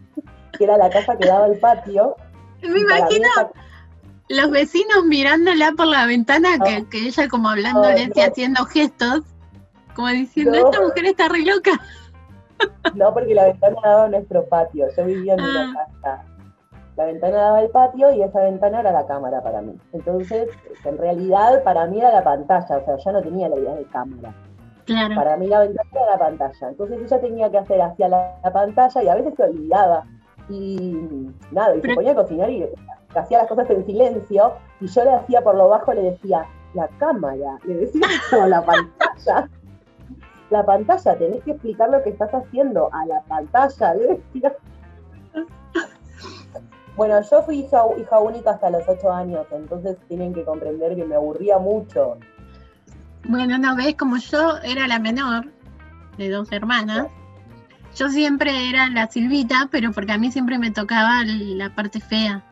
que 0.62 0.66
era 0.66 0.78
la 0.78 0.92
casa 0.92 1.18
que 1.18 1.28
daba 1.28 1.46
al 1.46 1.58
patio. 1.58 2.16
Me 2.62 2.80
imagino 2.80 3.28
los 4.30 4.52
vecinos 4.52 5.04
mirándola 5.08 5.74
por 5.76 5.88
la 5.88 6.06
ventana, 6.06 6.50
que, 6.90 7.08
ella 7.08 7.28
como 7.28 7.50
hablando, 7.50 7.82
le 7.92 8.08
decía, 8.08 8.28
haciendo 8.28 8.64
gestos, 8.66 9.24
como 9.96 10.08
diciendo, 10.10 10.54
esta 10.54 10.80
mujer 10.80 11.06
está 11.06 11.28
re 11.28 11.44
loca. 11.44 11.72
No, 12.94 13.12
porque 13.12 13.34
la 13.34 13.46
ventana 13.46 13.76
daba 13.84 14.04
a 14.04 14.08
nuestro 14.10 14.46
patio, 14.46 14.86
yo 14.96 15.04
vivía 15.04 15.34
en 15.34 15.42
una 15.42 15.72
ah. 15.72 15.88
casa. 16.04 16.24
la 16.96 17.06
ventana 17.06 17.38
daba 17.38 17.58
al 17.58 17.70
patio 17.70 18.12
y 18.12 18.22
esa 18.22 18.40
ventana 18.40 18.82
era 18.82 18.92
la 18.92 19.08
cámara 19.08 19.42
para 19.42 19.64
mí. 19.64 19.74
Entonces, 19.94 20.48
en 20.86 20.98
realidad, 21.00 21.64
para 21.64 21.88
mí 21.88 21.98
era 21.98 22.12
la 22.12 22.24
pantalla, 22.24 22.78
o 22.78 22.86
sea, 22.86 22.98
yo 23.04 23.12
no 23.14 23.24
tenía 23.24 23.50
la 23.50 23.56
idea 23.56 23.74
de 23.74 23.86
cámara. 23.86 24.36
Claro. 24.86 25.16
Para 25.16 25.38
mí 25.38 25.48
la 25.48 25.62
ventana 25.62 25.90
era 25.92 26.06
la 26.12 26.18
pantalla. 26.20 26.70
Entonces 26.70 27.00
ella 27.02 27.22
tenía 27.22 27.50
que 27.50 27.58
hacer 27.58 27.82
hacia 27.82 28.08
la, 28.08 28.40
pantalla 28.54 29.04
y 29.04 29.08
a 29.08 29.16
veces 29.16 29.34
se 29.36 29.44
olvidaba. 29.44 30.06
Y 30.52 31.30
nada, 31.52 31.76
y 31.76 31.82
se 31.82 31.96
ponía 31.96 32.12
a 32.12 32.16
cocinar 32.16 32.50
y 32.50 32.68
hacía 33.16 33.40
las 33.40 33.48
cosas 33.48 33.70
en 33.70 33.86
silencio 33.86 34.54
y 34.80 34.88
yo 34.88 35.04
le 35.04 35.14
hacía 35.14 35.42
por 35.42 35.56
lo 35.56 35.70
bajo, 35.70 35.94
le 35.94 36.02
decía, 36.02 36.46
la 36.74 36.88
cámara, 37.00 37.58
le 37.64 37.76
decía, 37.76 38.08
no, 38.32 38.48
la 38.48 38.64
pantalla. 38.64 39.50
La 40.50 40.66
pantalla, 40.66 41.18
tenés 41.18 41.44
que 41.44 41.52
explicar 41.52 41.90
lo 41.90 42.04
que 42.04 42.10
estás 42.10 42.34
haciendo 42.34 42.90
a 42.94 43.06
la 43.06 43.22
pantalla, 43.22 43.94
le 43.94 44.08
decía. 44.08 44.54
Bueno, 46.98 47.22
yo 47.22 47.42
fui 47.44 47.60
hija, 47.60 47.84
hija 47.98 48.20
única 48.20 48.52
hasta 48.52 48.70
los 48.70 48.88
ocho 48.88 49.12
años, 49.12 49.48
entonces 49.52 49.98
tienen 50.10 50.34
que 50.34 50.44
comprender 50.44 50.96
que 50.96 51.06
me 51.06 51.16
aburría 51.16 51.58
mucho. 51.58 52.18
Bueno, 53.30 53.58
no 53.58 53.78
ves, 53.78 53.96
como 53.96 54.18
yo 54.18 54.58
era 54.64 54.88
la 54.88 55.00
menor 55.00 55.46
de 56.18 56.30
dos 56.30 56.52
hermanas, 56.52 57.08
yo 57.96 58.10
siempre 58.10 58.70
era 58.70 58.90
la 58.90 59.08
Silvita, 59.08 59.68
pero 59.72 59.92
porque 59.92 60.14
a 60.14 60.18
mí 60.18 60.32
siempre 60.32 60.58
me 60.58 60.72
tocaba 60.72 61.24
la 61.26 61.70
parte 61.74 62.00
fea. 62.00 62.44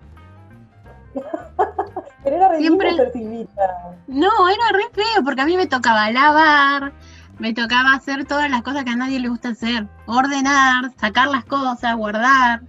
pero 2.24 2.36
era 2.36 2.50
re 2.50 2.60
siempre... 2.60 2.96
ser 2.96 3.12
Silvita. 3.13 3.98
No, 4.08 4.50
era 4.50 4.72
re 4.74 4.89
feo, 4.91 5.24
porque 5.24 5.41
a 5.41 5.46
mí 5.46 5.55
me 5.55 5.67
tocaba 5.67 6.12
lavar, 6.12 6.93
me 7.38 7.53
tocaba 7.53 7.93
hacer 7.93 8.25
todas 8.25 8.50
las 8.50 8.62
cosas 8.63 8.84
que 8.84 8.91
a 8.91 8.96
nadie 8.96 9.19
le 9.19 9.29
gusta 9.29 9.50
hacer. 9.50 9.88
Ordenar, 10.05 10.91
sacar 10.98 11.29
las 11.29 11.46
cosas, 11.46 11.96
guardar. 11.96 12.62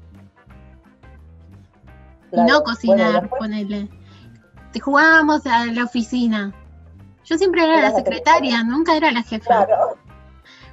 Y 2.32 2.40
no 2.42 2.62
cocinar, 2.62 3.28
ponerle. 3.28 3.88
Te 4.72 4.78
jugábamos 4.78 5.44
a 5.46 5.66
la 5.66 5.84
oficina. 5.84 6.54
Yo 7.24 7.36
siempre 7.36 7.64
era, 7.64 7.80
la 7.80 7.90
secretaria, 7.90 8.62
nunca 8.62 8.96
era 8.96 9.10
la 9.10 9.22
jefa. 9.22 9.66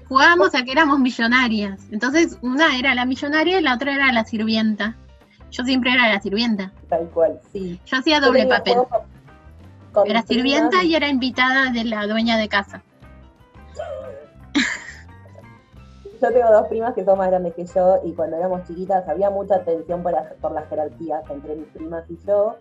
Jugábamos 0.07 0.55
a 0.55 0.63
que 0.63 0.71
éramos 0.71 0.99
millonarias. 0.99 1.81
Entonces, 1.91 2.37
una 2.41 2.77
era 2.77 2.95
la 2.95 3.05
millonaria 3.05 3.59
y 3.59 3.61
la 3.61 3.75
otra 3.75 3.93
era 3.93 4.11
la 4.13 4.23
sirvienta. 4.23 4.95
Yo 5.51 5.63
siempre 5.63 5.91
era 5.91 6.07
la 6.09 6.21
sirvienta. 6.21 6.71
Tal 6.89 7.09
cual, 7.09 7.39
sí. 7.51 7.79
Yo 7.85 7.97
hacía 7.97 8.19
doble 8.19 8.45
papel. 8.47 8.77
Era 10.05 10.21
sirvienta 10.21 10.83
y 10.83 10.95
era 10.95 11.09
invitada 11.09 11.71
de 11.71 11.83
la 11.83 12.05
dueña 12.07 12.37
de 12.37 12.47
casa. 12.47 12.83
Yo 16.21 16.31
tengo 16.31 16.51
dos 16.51 16.67
primas 16.67 16.93
que 16.93 17.03
son 17.03 17.17
más 17.17 17.27
grandes 17.29 17.53
que 17.53 17.65
yo 17.65 17.99
y 18.03 18.11
cuando 18.13 18.37
éramos 18.37 18.63
chiquitas 18.65 19.07
había 19.07 19.29
mucha 19.29 19.63
tensión 19.63 20.01
por, 20.01 20.15
por 20.41 20.51
las 20.51 20.67
jerarquías 20.67 21.21
entre 21.29 21.55
mis 21.55 21.67
primas 21.67 22.03
y 22.09 22.17
yo. 22.25 22.57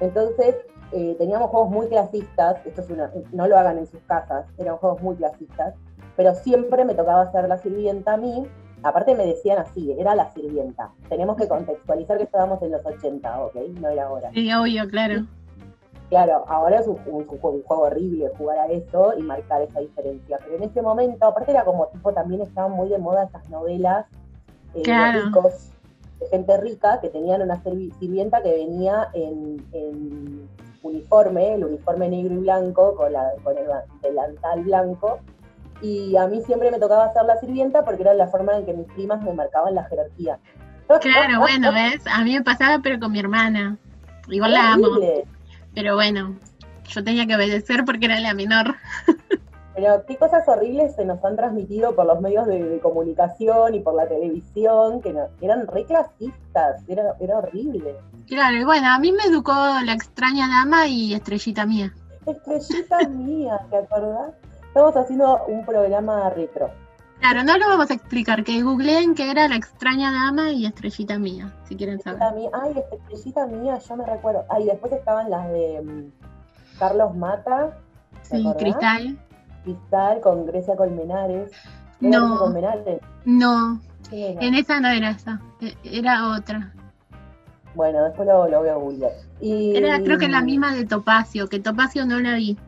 Entonces 0.00 0.56
eh, 0.92 1.14
teníamos 1.18 1.50
juegos 1.50 1.70
muy 1.70 1.88
clasistas, 1.88 2.64
esto 2.64 2.80
es 2.80 2.90
una, 2.90 3.10
no 3.32 3.48
lo 3.48 3.58
hagan 3.58 3.78
en 3.78 3.86
sus 3.86 4.00
casas, 4.02 4.46
eran 4.56 4.76
juegos 4.78 5.02
muy 5.02 5.16
clasistas, 5.16 5.74
pero 6.16 6.34
siempre 6.34 6.84
me 6.84 6.94
tocaba 6.94 7.30
ser 7.30 7.48
la 7.48 7.58
sirvienta 7.58 8.14
a 8.14 8.16
mí. 8.16 8.46
Aparte 8.82 9.14
me 9.14 9.26
decían 9.26 9.58
así, 9.58 9.92
era 9.98 10.14
la 10.14 10.32
sirvienta. 10.32 10.90
Tenemos 11.08 11.36
que 11.36 11.48
contextualizar 11.48 12.18
que 12.18 12.24
estábamos 12.24 12.62
en 12.62 12.72
los 12.72 12.84
80, 12.84 13.40
¿ok? 13.40 13.56
No 13.80 13.88
era 13.88 14.06
ahora. 14.06 14.30
Sí, 14.32 14.52
obvio, 14.52 14.88
claro. 14.88 15.26
Claro, 16.08 16.44
ahora 16.46 16.78
es 16.78 16.86
un, 16.86 17.26
juego 17.26 17.64
horrible 17.68 18.30
jugar 18.38 18.58
a 18.58 18.66
eso 18.68 19.14
y 19.18 19.22
marcar 19.22 19.62
esa 19.62 19.80
diferencia. 19.80 20.38
Pero 20.44 20.56
en 20.56 20.62
ese 20.62 20.80
momento, 20.80 21.26
aparte 21.26 21.50
era 21.50 21.64
como 21.64 21.88
tipo, 21.88 22.12
también 22.12 22.42
estaban 22.42 22.72
muy 22.72 22.88
de 22.88 22.98
moda 22.98 23.24
esas 23.24 23.48
novelas 23.50 24.06
eh, 24.74 24.82
de 24.84 25.12
ricos, 25.22 25.70
de 26.20 26.28
gente 26.28 26.56
rica, 26.58 27.00
que 27.00 27.08
tenían 27.08 27.42
una 27.42 27.60
sirvienta 27.60 28.40
que 28.40 28.52
venía 28.52 29.08
en, 29.14 30.48
uniforme, 30.82 31.54
el 31.54 31.64
uniforme 31.64 32.08
negro 32.08 32.34
y 32.34 32.38
blanco, 32.38 32.94
con, 32.94 33.12
la, 33.12 33.32
con 33.42 33.58
el 33.58 33.66
delantal 34.00 34.62
blanco. 34.62 35.18
Y 35.82 36.16
a 36.16 36.26
mí 36.26 36.42
siempre 36.42 36.70
me 36.70 36.78
tocaba 36.78 37.12
ser 37.12 37.24
la 37.24 37.38
sirvienta 37.38 37.84
porque 37.84 38.02
era 38.02 38.14
la 38.14 38.28
forma 38.28 38.56
en 38.56 38.66
que 38.66 38.72
mis 38.72 38.86
primas 38.92 39.22
me 39.22 39.32
marcaban 39.32 39.74
la 39.74 39.84
jerarquía. 39.84 40.38
Claro, 41.00 41.40
bueno, 41.40 41.72
¿ves? 41.72 42.00
A 42.06 42.22
mí 42.22 42.34
me 42.34 42.42
pasaba, 42.42 42.78
pero 42.80 43.00
con 43.00 43.10
mi 43.10 43.18
hermana. 43.18 43.76
Igual 44.28 44.52
la 44.52 44.74
amo. 44.74 44.86
Pero 45.74 45.96
bueno, 45.96 46.36
yo 46.88 47.02
tenía 47.02 47.26
que 47.26 47.34
obedecer 47.34 47.84
porque 47.84 48.06
era 48.06 48.20
la 48.20 48.34
menor. 48.34 48.76
Pero 49.76 50.06
qué 50.06 50.16
cosas 50.16 50.48
horribles 50.48 50.94
se 50.94 51.04
nos 51.04 51.22
han 51.22 51.36
transmitido 51.36 51.94
por 51.94 52.06
los 52.06 52.18
medios 52.22 52.46
de, 52.46 52.80
comunicación 52.82 53.74
y 53.74 53.80
por 53.80 53.94
la 53.94 54.08
televisión, 54.08 55.02
que 55.02 55.14
eran 55.42 55.66
re 55.66 55.84
clasistas, 55.84 56.82
era, 56.88 57.14
era 57.20 57.36
horrible. 57.36 57.94
Claro, 58.26 58.56
y 58.56 58.64
bueno, 58.64 58.88
a 58.88 58.98
mí 58.98 59.12
me 59.12 59.24
educó 59.24 59.52
la 59.52 59.92
extraña 59.92 60.48
dama 60.48 60.86
y 60.86 61.12
Estrellita 61.12 61.66
Mía. 61.66 61.92
Estrellita 62.24 63.06
Mía, 63.10 63.60
¿te 63.68 63.76
acordás? 63.76 64.32
Estamos 64.76 64.94
haciendo 64.94 65.42
un 65.46 65.64
programa 65.64 66.28
retro. 66.28 66.70
Claro, 67.20 67.42
no 67.44 67.56
lo 67.56 67.66
vamos 67.66 67.90
a 67.90 67.94
explicar, 67.94 68.44
que 68.44 68.62
googleen 68.62 69.14
que 69.14 69.30
era 69.30 69.48
la 69.48 69.56
extraña 69.56 70.12
dama 70.12 70.50
y 70.50 70.66
estrellita 70.66 71.18
mía, 71.18 71.50
si 71.64 71.76
quieren 71.76 71.98
saber. 71.98 72.20
Ay, 72.52 72.84
estrellita 72.92 73.46
mía, 73.46 73.78
yo 73.78 73.96
me 73.96 74.04
recuerdo. 74.04 74.44
Ay, 74.50 74.66
después 74.66 74.92
estaban 74.92 75.30
las 75.30 75.48
de 75.48 75.80
mm, 75.80 76.78
Carlos 76.78 77.16
Mata. 77.16 77.78
Sí, 78.20 78.46
Cristal. 78.58 79.18
Cristal 79.64 80.20
con 80.20 80.44
Grecia 80.44 80.76
Colmenares. 80.76 81.52
no. 82.00 82.38
Colmenares? 82.38 83.00
No. 83.24 83.80
En 84.12 84.54
esa 84.54 84.78
no 84.80 84.88
era 84.88 85.08
esa, 85.08 85.40
e, 85.62 85.74
era 85.84 86.36
otra. 86.36 86.74
Bueno, 87.74 88.04
después 88.04 88.28
lo, 88.28 88.46
voy 88.46 88.68
a 88.68 88.74
googlear. 88.74 89.12
Era 89.40 90.02
creo 90.02 90.18
que 90.18 90.28
la 90.28 90.42
misma 90.42 90.74
de 90.74 90.84
Topacio, 90.84 91.48
que 91.48 91.60
Topacio 91.60 92.04
no 92.04 92.20
la 92.20 92.34
vi. 92.34 92.58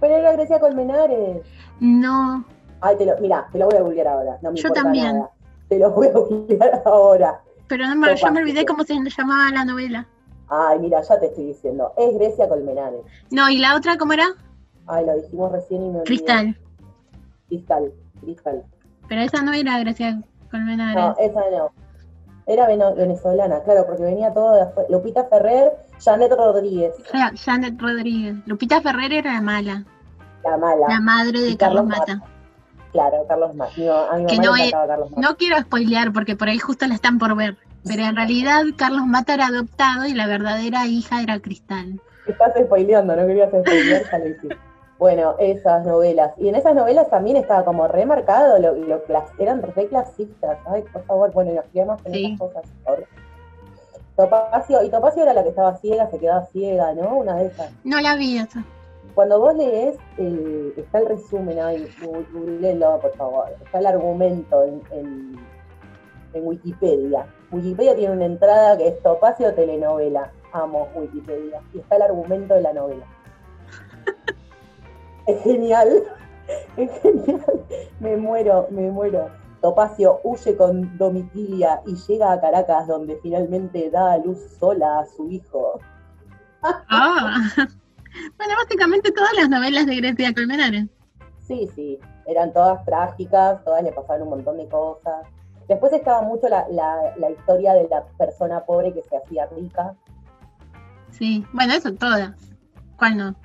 Pero 0.00 0.16
era 0.16 0.32
Grecia 0.32 0.58
Colmenares. 0.58 1.42
No. 1.80 2.44
Ay, 2.80 2.96
te 2.96 3.06
lo, 3.06 3.18
mira, 3.20 3.46
te 3.52 3.58
lo 3.58 3.66
voy 3.66 3.76
a 3.76 3.82
googlear 3.82 4.08
ahora. 4.08 4.38
No 4.42 4.52
me 4.52 4.60
Yo 4.60 4.70
también. 4.72 5.22
Te 5.68 5.78
lo 5.78 5.90
voy 5.90 6.08
a 6.08 6.12
googlear 6.12 6.82
ahora. 6.86 7.40
Pero 7.68 7.86
no, 7.94 8.14
yo 8.14 8.32
me 8.32 8.40
olvidé 8.40 8.64
cómo 8.64 8.82
se 8.82 8.94
llamaba 8.94 9.50
la 9.50 9.64
novela. 9.64 10.06
Ay, 10.48 10.80
mira, 10.80 11.00
ya 11.02 11.20
te 11.20 11.26
estoy 11.26 11.46
diciendo. 11.46 11.92
Es 11.96 12.14
Grecia 12.14 12.48
Colmenares. 12.48 13.02
No, 13.30 13.48
¿y 13.48 13.58
la 13.58 13.76
otra 13.76 13.96
cómo 13.96 14.14
era? 14.14 14.26
Ay, 14.88 15.06
lo 15.06 15.14
dijimos 15.14 15.52
recién 15.52 15.82
y 15.84 15.90
me 15.90 15.98
olvidé. 16.00 16.04
Cristal. 16.04 16.56
Cristal, 17.48 17.92
Cristal. 18.20 18.64
Pero 19.08 19.20
esa 19.20 19.42
no 19.42 19.52
era 19.52 19.78
Grecia 19.78 20.20
Colmenares. 20.50 20.96
No, 20.96 21.16
esa 21.18 21.40
no. 21.50 21.70
Era 22.50 22.66
venezolana, 22.66 23.62
claro, 23.62 23.86
porque 23.86 24.02
venía 24.02 24.34
todo 24.34 24.56
de 24.56 24.62
afuera. 24.62 24.88
Lupita 24.90 25.22
Ferrer, 25.26 25.70
Janet 26.04 26.32
Rodríguez. 26.32 26.94
Janet 27.36 27.80
Rodríguez. 27.80 28.34
Lupita 28.44 28.80
Ferrer 28.80 29.12
era 29.12 29.34
la 29.34 29.40
mala. 29.40 29.84
La 30.42 30.56
mala. 30.56 30.88
La 30.88 31.00
madre 31.00 31.40
de 31.42 31.56
Carlos, 31.56 31.86
Mata. 31.86 32.20
Claro, 32.90 33.24
Carlos 33.28 33.54
Mata. 33.54 33.70
a 34.10 34.16
mi 34.16 34.36
no, 34.38 34.52
Carlos 34.72 35.10
Mata. 35.12 35.28
no 35.28 35.36
quiero 35.36 35.60
spoilear 35.60 36.12
porque 36.12 36.34
por 36.34 36.48
ahí 36.48 36.58
justo 36.58 36.88
la 36.88 36.94
están 36.94 37.20
por 37.20 37.36
ver. 37.36 37.56
Pero 37.86 38.02
en 38.02 38.16
realidad 38.16 38.62
Carlos 38.76 39.06
Mata 39.06 39.34
era 39.34 39.46
adoptado 39.46 40.06
y 40.06 40.14
la 40.14 40.26
verdadera 40.26 40.88
hija 40.88 41.22
era 41.22 41.38
Cristal. 41.38 42.00
Estás 42.26 42.52
spoileando, 42.60 43.14
no 43.14 43.28
querías 43.28 43.50
spoilear, 43.50 44.02
ya 44.10 44.56
Bueno, 45.00 45.34
esas 45.38 45.86
novelas. 45.86 46.34
Y 46.36 46.50
en 46.50 46.56
esas 46.56 46.74
novelas 46.74 47.08
también 47.08 47.38
estaba 47.38 47.64
como 47.64 47.88
remarcado, 47.88 48.58
lo, 48.58 48.74
lo 48.74 49.02
eran 49.38 49.62
re 49.62 49.88
clasistas. 49.88 50.58
Ay, 50.66 50.84
por 50.92 51.02
favor, 51.06 51.32
bueno, 51.32 51.52
nos 51.54 51.64
quedamos 51.72 52.04
en 52.04 52.14
esas 52.14 52.38
cosas. 52.38 52.64
Topacio, 54.14 54.82
y 54.82 54.90
Topacio 54.90 55.22
era 55.22 55.32
la 55.32 55.42
que 55.42 55.48
estaba 55.48 55.78
ciega, 55.78 56.10
se 56.10 56.18
quedaba 56.18 56.44
ciega, 56.52 56.92
¿no? 56.92 57.16
Una 57.16 57.36
de 57.36 57.46
esas. 57.46 57.72
No 57.82 57.98
la 57.98 58.14
vi 58.14 58.36
esa. 58.36 58.62
Cuando 59.14 59.40
vos 59.40 59.56
lees, 59.56 59.96
eh, 60.18 60.74
está 60.76 60.98
el 60.98 61.06
resumen 61.06 61.58
ahí, 61.58 61.88
googleenlo 62.34 63.00
por 63.00 63.16
favor, 63.16 63.48
está 63.64 63.78
el 63.78 63.86
argumento 63.86 64.64
en, 64.64 64.82
en, 64.92 66.46
Wikipedia. 66.46 67.24
Wikipedia 67.50 67.96
tiene 67.96 68.12
una 68.14 68.26
entrada 68.26 68.76
que 68.76 68.88
es 68.88 69.02
Topacio 69.02 69.54
Telenovela. 69.54 70.30
Amo 70.52 70.88
Wikipedia. 70.94 71.62
Y 71.72 71.78
está 71.78 71.96
el 71.96 72.02
argumento 72.02 72.54
de 72.54 72.60
la 72.60 72.74
novela. 72.74 73.06
Es 75.30 75.42
genial, 75.42 75.88
es 76.76 76.90
genial. 77.02 77.64
Me 78.00 78.16
muero, 78.16 78.68
me 78.70 78.90
muero. 78.90 79.30
Topacio 79.60 80.20
huye 80.24 80.56
con 80.56 80.96
Domitilia 80.96 81.82
y 81.86 81.94
llega 81.94 82.32
a 82.32 82.40
Caracas, 82.40 82.86
donde 82.86 83.18
finalmente 83.22 83.90
da 83.90 84.12
a 84.12 84.18
luz 84.18 84.38
sola 84.58 85.00
a 85.00 85.06
su 85.06 85.28
hijo. 85.30 85.78
ah. 86.62 87.50
Bueno, 88.36 88.54
básicamente 88.56 89.12
todas 89.12 89.32
las 89.34 89.48
novelas 89.48 89.86
de 89.86 89.96
Grecia 89.96 90.34
Colmenares. 90.34 90.86
Sí, 91.46 91.68
sí, 91.74 91.98
eran 92.26 92.52
todas 92.52 92.84
trágicas, 92.84 93.62
todas 93.64 93.82
le 93.82 93.92
pasaban 93.92 94.22
un 94.22 94.30
montón 94.30 94.56
de 94.56 94.68
cosas. 94.68 95.26
Después 95.68 95.92
estaba 95.92 96.22
mucho 96.22 96.48
la, 96.48 96.66
la, 96.70 97.30
historia 97.30 97.74
de 97.74 97.88
la 97.88 98.04
persona 98.18 98.64
pobre 98.64 98.92
que 98.92 99.02
se 99.02 99.16
hacía 99.16 99.46
rica. 99.46 99.94
Sí, 101.10 101.44
bueno, 101.52 101.74
eso 101.74 101.92
todas. 101.94 102.32
¿Cuál 102.96 103.16
no? 103.16 103.36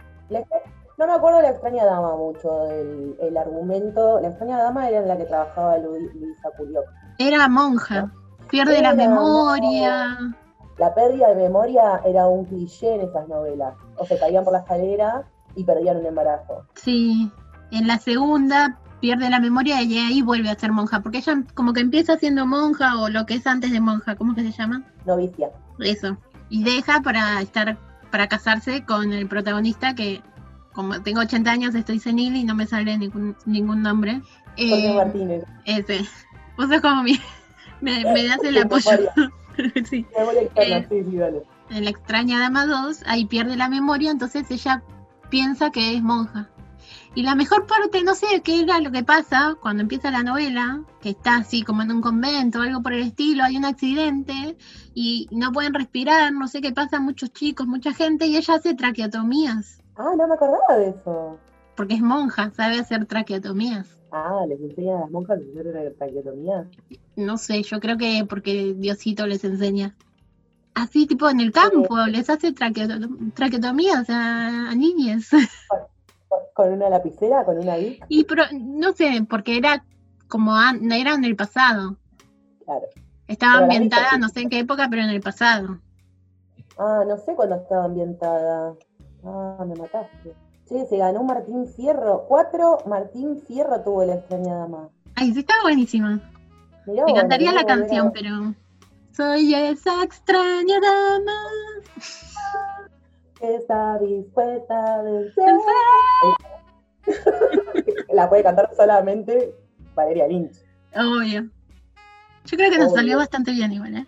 No 0.97 1.07
me 1.07 1.13
acuerdo 1.13 1.37
de 1.37 1.43
la 1.43 1.49
extraña 1.49 1.85
dama 1.85 2.15
mucho, 2.15 2.69
el, 2.71 3.17
el 3.19 3.37
argumento. 3.37 4.19
La 4.21 4.29
extraña 4.29 4.57
dama 4.57 4.87
era 4.87 4.99
en 4.99 5.07
la 5.07 5.17
que 5.17 5.25
trabajaba 5.25 5.77
Luisa 5.77 6.49
Culioc. 6.57 6.85
Era 7.17 7.47
monja, 7.49 8.11
pierde 8.49 8.81
la 8.81 8.93
memoria. 8.93 10.17
la 10.77 10.93
pérdida 10.93 11.29
de 11.29 11.35
memoria 11.35 12.01
era 12.05 12.27
un 12.27 12.45
cliché 12.45 12.95
en 12.95 13.01
esas 13.01 13.27
novelas. 13.27 13.75
O 13.97 14.05
se 14.05 14.17
caían 14.17 14.43
por 14.43 14.53
la 14.53 14.59
escalera 14.59 15.23
y 15.55 15.63
perdían 15.63 15.97
un 15.97 16.05
embarazo. 16.05 16.65
Sí, 16.75 17.29
en 17.71 17.87
la 17.87 17.97
segunda 17.97 18.79
pierde 19.01 19.29
la 19.29 19.39
memoria 19.39 19.81
y 19.81 19.97
ahí 19.97 20.21
vuelve 20.21 20.49
a 20.49 20.55
ser 20.57 20.71
monja, 20.71 21.01
porque 21.01 21.17
ella 21.19 21.43
como 21.53 21.73
que 21.73 21.81
empieza 21.81 22.17
siendo 22.17 22.45
monja 22.45 22.99
o 22.99 23.09
lo 23.09 23.25
que 23.25 23.35
es 23.35 23.45
antes 23.47 23.71
de 23.71 23.81
monja, 23.81 24.15
¿cómo 24.15 24.33
que 24.33 24.41
se 24.41 24.51
llama? 24.51 24.83
Novicia. 25.05 25.51
Eso. 25.79 26.17
Y 26.49 26.63
deja 26.63 27.01
para 27.01 27.41
estar, 27.41 27.77
para 28.11 28.27
casarse 28.27 28.85
con 28.85 29.11
el 29.11 29.27
protagonista 29.27 29.93
que 29.93 30.21
como 30.75 31.01
tengo 31.01 31.21
80 31.21 31.49
años 31.49 31.73
estoy 31.73 31.99
senil 31.99 32.35
y 32.35 32.43
no 32.43 32.53
me 32.53 32.67
sale 32.67 32.97
ningún, 32.97 33.35
ningún 33.45 33.81
nombre. 33.81 34.21
Jorge 34.57 34.91
eh, 34.91 34.93
Martínez. 34.93 35.43
Ese. 35.63 36.05
Vos 36.57 36.69
sos 36.69 36.81
como 36.81 37.01
mi, 37.01 37.19
me, 37.81 38.03
me 38.03 38.27
das 38.27 38.43
el 38.43 38.57
apoyo. 38.61 38.91
sí. 39.89 40.05
Eh, 40.55 40.85
sí, 40.89 41.03
sí, 41.09 41.17
dale. 41.17 41.43
En 41.69 41.85
la 41.85 41.89
extraña 41.89 42.39
dama 42.39 42.65
2, 42.65 43.03
ahí 43.07 43.25
pierde 43.25 43.55
la 43.55 43.69
memoria, 43.69 44.11
entonces 44.11 44.51
ella 44.51 44.83
piensa 45.29 45.71
que 45.71 45.95
es 45.95 46.03
monja. 46.03 46.49
Y 47.15 47.23
la 47.23 47.33
mejor 47.33 47.65
parte, 47.65 48.03
no 48.03 48.13
sé 48.13 48.41
qué 48.43 48.59
era 48.59 48.81
lo 48.81 48.91
que 48.91 49.03
pasa 49.03 49.55
cuando 49.61 49.81
empieza 49.81 50.11
la 50.11 50.21
novela, 50.21 50.83
que 51.01 51.11
está 51.11 51.37
así 51.37 51.63
como 51.63 51.81
en 51.81 51.91
un 51.91 52.01
convento 52.01 52.59
o 52.59 52.61
algo 52.61 52.83
por 52.83 52.93
el 52.93 53.03
estilo, 53.03 53.45
hay 53.45 53.55
un 53.55 53.63
accidente 53.63 54.57
y 54.93 55.27
no 55.31 55.53
pueden 55.53 55.73
respirar, 55.73 56.33
no 56.33 56.49
sé 56.49 56.59
qué 56.59 56.73
pasa, 56.73 56.99
muchos 56.99 57.31
chicos, 57.31 57.65
mucha 57.65 57.93
gente, 57.93 58.27
y 58.27 58.35
ella 58.35 58.55
hace 58.55 58.75
traqueotomías. 58.75 59.81
Ah, 59.97 60.13
no 60.17 60.27
me 60.27 60.33
acordaba 60.33 60.77
de 60.77 60.89
eso. 60.89 61.37
Porque 61.75 61.95
es 61.95 62.01
monja, 62.01 62.51
sabe 62.51 62.79
hacer 62.79 63.05
traqueotomías. 63.05 63.87
Ah, 64.11 64.45
¿les 64.47 64.59
enseña 64.61 64.97
a 64.97 65.01
las 65.01 65.11
monjas 65.11 65.39
a 65.39 65.41
hacer 65.41 65.95
traqueotomías? 65.97 66.67
No 67.15 67.37
sé, 67.37 67.63
yo 67.63 67.79
creo 67.79 67.97
que 67.97 68.25
porque 68.27 68.73
Diosito 68.73 69.27
les 69.27 69.43
enseña. 69.43 69.95
Así, 70.73 71.05
tipo 71.05 71.29
en 71.29 71.39
el 71.39 71.51
campo, 71.51 71.97
les 72.07 72.29
hace 72.29 72.53
traqueotomías 72.53 74.09
a, 74.09 74.69
a 74.69 74.75
niñas. 74.75 75.29
¿Con 76.53 76.71
una 76.71 76.89
lapicera? 76.89 77.43
¿Con 77.45 77.57
una 77.57 77.77
Vic? 77.77 78.05
Y 78.09 78.25
pero, 78.25 78.43
no 78.53 78.93
sé, 78.93 79.25
porque 79.29 79.57
era 79.57 79.83
como 80.27 80.55
era 80.57 81.13
en 81.13 81.23
el 81.23 81.35
pasado. 81.35 81.97
Claro. 82.65 82.85
Estaba 83.27 83.59
ambientada, 83.59 84.17
no 84.17 84.29
sé 84.29 84.41
en 84.41 84.49
qué 84.49 84.59
época, 84.59 84.87
pero 84.89 85.01
en 85.01 85.09
el 85.09 85.21
pasado. 85.21 85.79
Ah, 86.77 87.03
no 87.07 87.17
sé 87.17 87.35
cuándo 87.35 87.55
estaba 87.55 87.85
ambientada. 87.85 88.75
Ah, 89.25 89.65
me 89.67 89.75
mataste. 89.75 90.33
Sí, 90.65 90.85
se 90.89 90.97
ganó 90.97 91.23
Martín 91.23 91.67
Fierro. 91.67 92.25
Cuatro 92.27 92.79
Martín 92.85 93.39
Fierro 93.41 93.81
tuvo 93.81 94.05
la 94.05 94.15
extraña 94.15 94.55
dama. 94.55 94.89
Ay, 95.15 95.33
sí, 95.33 95.39
estaba 95.39 95.63
buenísima. 95.63 96.19
me 96.85 97.11
encantaría 97.11 97.51
la 97.51 97.65
canción, 97.65 98.11
pero. 98.11 98.53
Soy 99.11 99.53
esa 99.53 100.03
extraña 100.03 100.79
dama 100.81 101.33
está 103.53 103.97
dispuesta 103.99 104.95
a 104.95 105.01
vencer. 105.01 105.53
la 108.13 108.29
puede 108.29 108.43
cantar 108.43 108.69
solamente 108.75 109.55
Valeria 109.93 110.27
Lynch. 110.27 110.57
Obvio. 110.95 111.49
Yo 112.45 112.57
creo 112.57 112.71
que 112.71 112.77
nos 112.77 112.93
salió 112.93 113.17
bastante 113.17 113.51
bien 113.51 113.71
igual, 113.71 113.95
¿eh? 113.95 114.05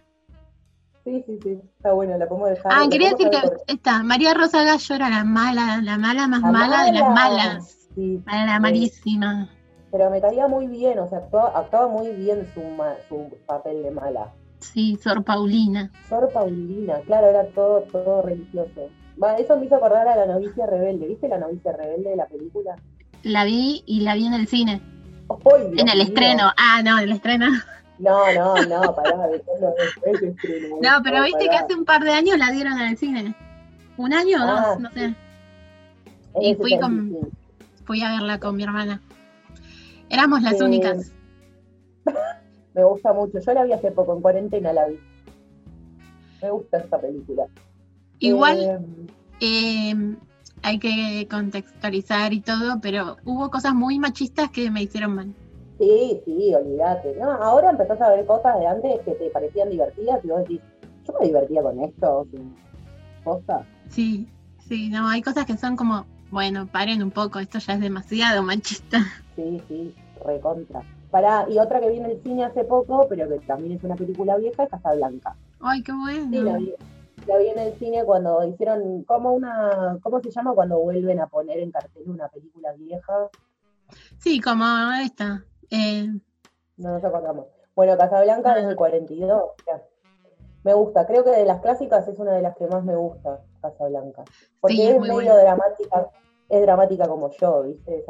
Sí, 1.07 1.23
sí, 1.25 1.39
sí, 1.41 1.57
está 1.77 1.93
bueno, 1.93 2.17
la 2.17 2.27
podemos 2.27 2.49
dejar. 2.49 2.69
Ah, 2.75 2.85
quería 2.91 3.11
decir 3.11 3.29
que 3.29 3.39
está, 3.67 4.03
María 4.03 4.33
Rosa 4.33 4.65
Gallo 4.65 4.93
era 4.93 5.09
la 5.09 5.23
mala, 5.23 5.79
la 5.81 5.97
mala 5.97 6.27
más 6.27 6.41
mala, 6.41 6.83
de 6.83 6.91
las 6.91 7.09
malas. 7.09 7.87
Sí, 7.95 8.21
la 8.25 8.59
malísima. 8.59 9.49
Pero 9.89 10.09
me 10.09 10.19
caía 10.19 10.49
muy 10.49 10.67
bien, 10.67 10.99
o 10.99 11.07
sea, 11.07 11.19
actuaba, 11.19 11.87
muy 11.87 12.09
bien 12.09 12.45
su, 12.53 12.61
su 13.07 13.37
papel 13.45 13.83
de 13.83 13.91
mala. 13.91 14.33
Sí, 14.59 14.99
Sor 15.01 15.23
Paulina. 15.23 15.89
Sor 16.09 16.29
Paulina, 16.33 16.99
claro, 17.05 17.27
era 17.27 17.45
todo, 17.51 17.83
todo 17.83 18.23
religioso. 18.23 18.89
Va, 19.23 19.35
eso 19.35 19.55
me 19.55 19.65
hizo 19.65 19.77
acordar 19.77 20.09
a 20.09 20.15
la 20.17 20.25
novicia 20.25 20.65
rebelde. 20.65 21.07
¿Viste 21.07 21.29
la 21.29 21.37
novicia 21.37 21.71
rebelde 21.71 22.09
de 22.09 22.15
la 22.17 22.25
película? 22.27 22.75
La 23.23 23.45
vi 23.45 23.81
y 23.85 24.01
la 24.01 24.15
vi 24.15 24.25
en 24.25 24.33
el 24.33 24.47
cine. 24.47 24.81
en 25.77 25.87
el 25.87 26.01
estreno. 26.01 26.51
Ah, 26.57 26.81
no, 26.83 26.97
en 26.97 27.05
el 27.05 27.11
estreno. 27.13 27.45
No, 27.99 28.33
no, 28.33 28.55
no, 28.65 28.95
pará, 28.95 29.27
después 29.31 30.21
estreno. 30.21 30.77
No, 30.81 31.03
pero 31.03 31.23
viste 31.23 31.49
que 31.49 31.55
hace 31.55 31.75
un 31.75 31.85
par 31.85 32.03
de 32.03 32.11
años 32.11 32.37
la 32.37 32.51
dieron 32.51 32.79
en 32.79 32.87
el 32.89 32.97
cine. 32.97 33.35
¿Un 33.97 34.13
año 34.13 34.43
o 34.43 34.47
dos? 34.47 34.59
Ah, 34.59 34.77
no 34.79 34.91
sé. 34.91 35.15
Y 36.39 36.55
fui 36.55 36.77
con 36.79 37.17
fui 37.85 38.03
a 38.03 38.11
verla 38.11 38.39
con 38.39 38.55
mi 38.55 38.63
hermana. 38.63 39.01
Éramos 40.09 40.41
las 40.41 40.61
únicas. 40.61 41.11
Me 42.73 42.83
gusta 42.83 43.13
mucho. 43.13 43.39
Yo 43.39 43.53
la 43.53 43.63
vi 43.63 43.73
hace 43.73 43.91
poco, 43.91 44.13
en 44.13 44.21
cuarentena 44.21 44.73
la 44.73 44.87
vi. 44.87 44.99
Me 46.43 46.51
gusta 46.51 46.77
esta 46.77 47.01
película. 47.01 47.47
Igual 48.19 48.83
eh, 49.39 49.89
em, 49.89 50.17
hay 50.61 50.77
que 50.77 51.27
contextualizar 51.29 52.33
y 52.33 52.41
todo, 52.41 52.79
pero 52.81 53.17
hubo 53.25 53.49
cosas 53.49 53.73
muy 53.73 53.97
machistas 53.97 54.51
que 54.51 54.69
me 54.69 54.83
hicieron 54.83 55.15
mal. 55.15 55.33
Sí, 55.77 56.21
sí, 56.25 56.55
olvídate. 56.55 57.15
No, 57.15 57.31
ahora 57.31 57.69
empezás 57.69 58.01
a 58.01 58.09
ver 58.09 58.25
cosas 58.25 58.59
de 58.59 58.67
antes 58.67 58.99
que 59.01 59.11
te 59.11 59.29
parecían 59.29 59.69
divertidas 59.69 60.23
y 60.23 60.27
vos 60.27 60.39
decís, 60.39 60.61
yo 61.05 61.13
me 61.19 61.27
divertía 61.27 61.61
con 61.61 61.79
esto, 61.79 62.27
¿Cosa? 63.23 63.65
Sí, 63.89 64.27
sí, 64.67 64.89
no, 64.89 65.07
hay 65.07 65.21
cosas 65.21 65.45
que 65.45 65.57
son 65.57 65.75
como, 65.75 66.05
bueno, 66.31 66.67
paren 66.67 67.03
un 67.03 67.11
poco, 67.11 67.39
esto 67.39 67.59
ya 67.59 67.73
es 67.73 67.81
demasiado 67.81 68.41
machista. 68.41 68.99
Sí, 69.35 69.61
sí, 69.67 69.93
recontra. 70.25 70.81
Pará, 71.11 71.45
y 71.49 71.59
otra 71.59 71.79
que 71.79 71.89
viene 71.89 72.11
el 72.11 72.23
cine 72.23 72.45
hace 72.45 72.63
poco, 72.63 73.05
pero 73.07 73.29
que 73.29 73.39
también 73.39 73.77
es 73.77 73.83
una 73.83 73.95
película 73.95 74.37
vieja, 74.37 74.63
es 74.63 74.69
Casablanca. 74.69 75.35
Ay, 75.59 75.83
qué 75.83 75.91
bueno. 75.91 76.29
Sí, 76.31 76.41
la 76.41 76.59
la 77.27 77.37
vi 77.37 77.49
en 77.49 77.59
el 77.59 77.77
cine 77.77 78.03
cuando 78.05 78.45
hicieron, 78.47 79.03
como 79.03 79.33
una, 79.33 79.97
¿cómo 80.01 80.21
se 80.21 80.31
llama 80.31 80.53
cuando 80.53 80.79
vuelven 80.79 81.19
a 81.19 81.27
poner 81.27 81.59
en 81.59 81.71
cartel 81.71 82.03
una 82.09 82.29
película 82.29 82.71
vieja? 82.73 83.29
Sí, 84.17 84.39
como 84.39 84.65
esta. 85.03 85.43
Eh... 85.71 86.07
No 86.77 86.91
nos 86.91 87.03
acordamos. 87.03 87.47
Bueno, 87.75 87.97
Casablanca 87.97 88.55
desde 88.55 88.69
el 88.69 88.75
42. 88.75 89.41
Me 90.63 90.73
gusta, 90.73 91.05
creo 91.05 91.23
que 91.23 91.31
de 91.31 91.45
las 91.45 91.61
clásicas 91.61 92.07
es 92.07 92.19
una 92.19 92.33
de 92.33 92.41
las 92.41 92.55
que 92.55 92.67
más 92.67 92.83
me 92.83 92.95
gusta, 92.95 93.41
Casablanca. 93.61 94.23
Porque 94.59 94.91
es 94.91 94.99
medio 94.99 95.35
dramática, 95.35 96.09
es 96.49 96.61
dramática 96.61 97.07
como 97.07 97.29
yo, 97.31 97.63
¿viste? 97.63 98.03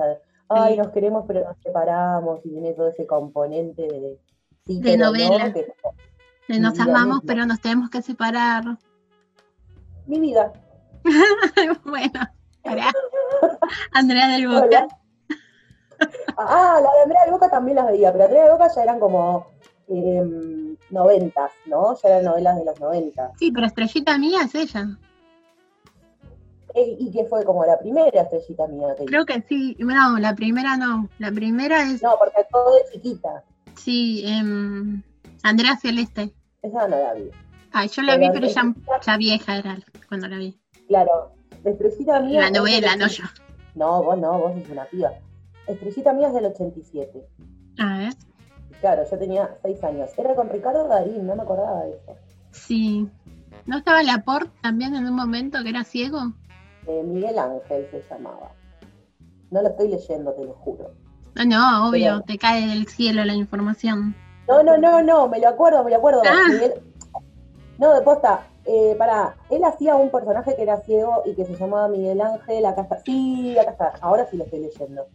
ay, 0.49 0.77
nos 0.77 0.89
queremos 0.89 1.25
pero 1.27 1.43
nos 1.43 1.57
separamos 1.61 2.39
y 2.45 2.49
tiene 2.49 2.73
todo 2.73 2.87
ese 2.87 3.05
componente 3.05 3.81
de... 3.83 4.19
de 4.65 4.97
novela. 4.97 5.49
de 5.49 6.59
nos 6.59 6.79
amamos 6.79 7.19
pero 7.27 7.45
nos 7.45 7.59
tenemos 7.59 7.89
que 7.89 8.01
separar 8.01 8.63
mi 10.07 10.19
vida. 10.19 10.53
bueno, 11.83 12.21
Andrea 13.93 14.27
del 14.29 14.47
Boca. 14.47 14.87
Ah, 16.37 16.79
la 16.81 16.91
de 16.93 17.03
Andrea 17.03 17.21
del 17.23 17.31
Boca 17.31 17.49
también 17.49 17.77
las 17.77 17.87
veía, 17.87 18.11
pero 18.11 18.25
Andrea 18.25 18.43
del 18.43 18.51
Boca 18.51 18.69
ya 18.73 18.83
eran 18.83 18.99
como 18.99 19.47
eh, 19.87 20.75
noventas, 20.89 21.51
¿no? 21.65 21.97
Ya 22.01 22.09
eran 22.09 22.25
novelas 22.25 22.57
de 22.57 22.65
los 22.65 22.79
noventas. 22.79 23.31
Sí, 23.39 23.51
pero 23.51 23.65
Estrellita 23.65 24.17
Mía 24.17 24.41
es 24.45 24.55
ella. 24.55 24.87
Eh, 26.75 26.95
¿Y 26.99 27.11
qué 27.11 27.25
fue 27.25 27.43
como 27.43 27.65
la 27.65 27.79
primera 27.79 28.21
Estrellita 28.21 28.67
Mía? 28.67 28.95
Creo 29.05 29.25
que 29.25 29.43
sí, 29.49 29.75
no, 29.79 30.19
la 30.19 30.35
primera 30.35 30.77
no, 30.77 31.09
la 31.17 31.31
primera 31.31 31.81
es... 31.83 32.03
No, 32.03 32.15
porque 32.19 32.45
todo 32.51 32.77
es 32.77 32.91
chiquita. 32.91 33.43
Sí, 33.75 34.23
eh, 34.27 35.01
Andrea 35.43 35.77
Celeste. 35.77 36.33
Esa 36.61 36.87
no 36.87 36.97
la 36.97 37.13
vi. 37.13 37.31
Ay, 37.71 37.87
yo 37.89 38.01
la 38.01 38.17
vi, 38.17 38.29
pero 38.31 38.47
ya, 38.47 39.17
vieja 39.17 39.57
era 39.57 39.77
cuando 40.07 40.27
la 40.27 40.37
vi. 40.37 40.59
Claro, 40.87 41.31
Estrellita 41.63 42.19
Mía. 42.19 42.41
La 42.41 42.51
novela, 42.51 42.95
no 42.95 43.07
yo. 43.07 43.23
No, 43.75 44.03
vos 44.03 44.17
no, 44.17 44.39
vos 44.39 44.53
sos 44.53 44.69
una 44.69 44.85
piba. 44.85 45.11
Estrellita 45.67 46.13
Mía 46.13 46.27
es 46.27 46.33
del 46.33 46.45
87. 46.45 47.27
A 47.79 47.97
ver. 47.97 48.13
Claro, 48.81 49.03
yo 49.09 49.17
tenía 49.17 49.57
6 49.61 49.83
años. 49.83 50.09
Era 50.17 50.35
con 50.35 50.49
Ricardo 50.49 50.87
Darín, 50.87 51.25
no 51.25 51.35
me 51.35 51.43
acordaba 51.43 51.83
de 51.83 51.91
eso. 51.91 52.15
Sí. 52.51 53.09
¿No 53.65 53.77
estaba 53.77 54.03
Laporte 54.03 54.51
también 54.61 54.95
en 54.95 55.05
un 55.05 55.15
momento 55.15 55.61
que 55.63 55.69
era 55.69 55.83
ciego? 55.83 56.33
Eh, 56.87 57.03
Miguel 57.03 57.37
Ángel 57.37 57.87
se 57.91 58.01
llamaba. 58.09 58.51
No 59.51 59.61
lo 59.61 59.69
estoy 59.69 59.89
leyendo, 59.89 60.33
te 60.33 60.45
lo 60.45 60.53
juro. 60.53 60.91
No, 61.35 61.45
no, 61.45 61.89
obvio, 61.89 62.21
te 62.21 62.37
cae 62.37 62.67
del 62.67 62.87
cielo 62.87 63.23
la 63.23 63.33
información. 63.33 64.15
No, 64.47 64.63
no, 64.63 64.77
no, 64.77 65.01
no, 65.03 65.27
me 65.27 65.39
lo 65.39 65.49
acuerdo, 65.49 65.83
me 65.83 65.91
lo 65.91 65.97
acuerdo. 65.97 66.21
Ah. 66.25 67.21
No, 67.77 67.93
de 67.93 68.01
posta, 68.01 68.47
eh, 68.65 68.95
para, 68.97 69.35
él 69.49 69.63
hacía 69.63 69.95
un 69.95 70.09
personaje 70.09 70.55
que 70.55 70.63
era 70.63 70.81
ciego 70.81 71.21
y 71.25 71.35
que 71.35 71.45
se 71.45 71.55
llamaba 71.55 71.87
Miguel 71.89 72.21
Ángel, 72.21 72.65
acá 72.65 72.81
está, 72.81 72.99
sí, 73.05 73.57
acá 73.57 73.71
está, 73.71 73.93
ahora 74.01 74.25
sí 74.29 74.37
lo 74.37 74.45
estoy 74.45 74.59
leyendo. 74.59 75.07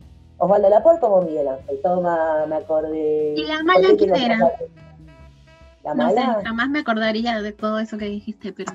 Osvaldo 0.43 0.69
Laporte 0.69 1.01
como 1.01 1.23
Miguel 1.23 1.47
Ángel, 1.47 1.79
toma, 1.85 2.47
me 2.49 2.57
acordé. 2.57 3.35
¿Y 3.37 3.47
la 3.47 3.63
mala 3.63 3.89
quién 3.97 4.17
era? 4.17 4.53
¿La 5.85 5.95
mala? 5.95 6.41
jamás 6.43 6.69
me 6.69 6.81
acordaría 6.81 7.41
de 7.41 7.53
todo 7.53 7.79
eso 7.79 7.97
que 7.97 8.07
dijiste, 8.07 8.53
pero... 8.53 8.73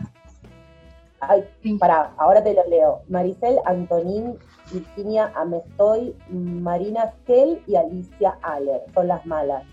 Ay, 1.20 1.44
pará, 1.78 2.14
ahora 2.16 2.42
te 2.42 2.54
lo 2.54 2.66
leo. 2.70 3.02
Maricel 3.10 3.58
Antonín, 3.66 4.38
Virginia 4.72 5.30
Amestoy, 5.36 6.16
Marina 6.30 7.12
Skell 7.24 7.62
y 7.68 7.76
Alicia 7.76 8.38
Aller, 8.44 8.84
son 8.94 9.10
las 9.10 9.26
malas. 9.26 9.64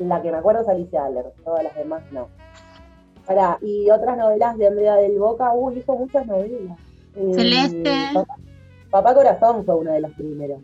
La 0.00 0.20
que 0.22 0.32
me 0.32 0.38
acuerdo 0.38 0.62
es 0.62 0.68
Alicia 0.68 1.04
Aller, 1.04 1.26
todas 1.44 1.62
las 1.62 1.76
demás 1.76 2.02
no. 2.10 2.26
Pará, 3.26 3.58
y 3.62 3.88
otras 3.90 4.18
novelas 4.18 4.58
de 4.58 4.66
Andrea 4.66 4.96
del 4.96 5.20
Boca, 5.20 5.52
uy, 5.52 5.78
hizo 5.78 5.94
muchas 5.94 6.26
novelas. 6.26 6.76
Eh, 7.14 7.32
Celeste. 7.32 7.94
Papá, 8.90 9.14
Corazón 9.14 9.64
fue 9.64 9.76
una 9.76 9.92
de 9.92 10.00
las 10.00 10.10
primeras. 10.14 10.58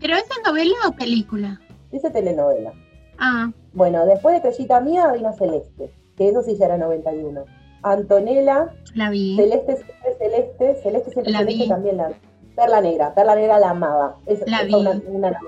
¿Pero 0.00 0.14
esa 0.14 0.34
novela 0.44 0.74
o 0.88 0.92
película? 0.92 1.60
Dice 1.90 2.10
telenovela. 2.10 2.72
Ah. 3.18 3.50
Bueno, 3.72 4.04
después 4.06 4.34
de 4.34 4.42
Creyita 4.42 4.80
Mía 4.80 5.12
vino 5.12 5.32
Celeste, 5.32 5.92
que 6.16 6.28
eso 6.28 6.42
sí 6.42 6.56
ya 6.56 6.66
era 6.66 6.78
91. 6.78 7.44
Antonella. 7.82 8.74
La 8.94 9.10
vi. 9.10 9.36
Celeste 9.36 9.76
siempre 9.76 10.16
Celeste. 10.18 10.74
Celeste 10.82 11.10
siempre 11.12 11.32
la 11.32 11.38
Celeste 11.40 11.68
también 11.68 11.96
la 11.96 12.10
Perla 12.56 12.80
Negra. 12.80 13.14
Perla 13.14 13.36
Negra 13.36 13.58
la 13.58 13.70
amaba. 13.70 14.16
Es, 14.26 14.42
la 14.46 14.64
vi. 14.64 14.74
una, 14.74 15.38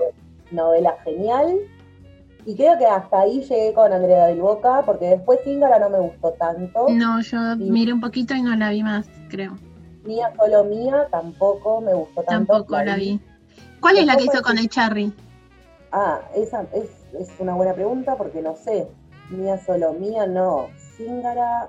novela, 0.51 0.95
genial. 1.03 1.57
Y 2.45 2.55
creo 2.55 2.77
que 2.77 2.85
hasta 2.85 3.21
ahí 3.21 3.41
llegué 3.41 3.73
con 3.73 3.91
Andrea 3.91 4.27
del 4.27 4.41
Boca, 4.41 4.83
porque 4.85 5.05
después 5.05 5.39
Zingara 5.43 5.77
no 5.77 5.89
me 5.89 5.99
gustó 5.99 6.31
tanto. 6.31 6.87
No, 6.89 7.21
yo 7.21 7.37
miré 7.57 7.93
un 7.93 7.99
poquito 7.99 8.33
y 8.33 8.41
no 8.41 8.55
la 8.55 8.69
vi 8.69 8.81
más, 8.81 9.07
creo. 9.29 9.55
Mía 10.05 10.31
solo 10.39 10.63
mía 10.63 11.07
tampoco 11.11 11.81
me 11.81 11.93
gustó 11.93 12.23
tanto. 12.23 12.53
Tampoco 12.53 12.81
la, 12.81 12.95
vi. 12.95 13.19
¿Cuál 13.79 13.97
es 13.97 14.05
la 14.05 14.17
que 14.17 14.25
hizo 14.25 14.41
con 14.41 14.57
el 14.57 14.69
Charry? 14.69 15.13
Ah, 15.91 16.21
esa 16.35 16.65
es, 16.73 16.89
es 17.19 17.29
una 17.39 17.55
buena 17.55 17.73
pregunta 17.73 18.15
porque 18.15 18.41
no 18.41 18.55
sé. 18.55 18.87
Mía 19.29 19.59
solo 19.65 19.93
mía, 19.93 20.27
no. 20.27 20.67
Zingara, 20.97 21.67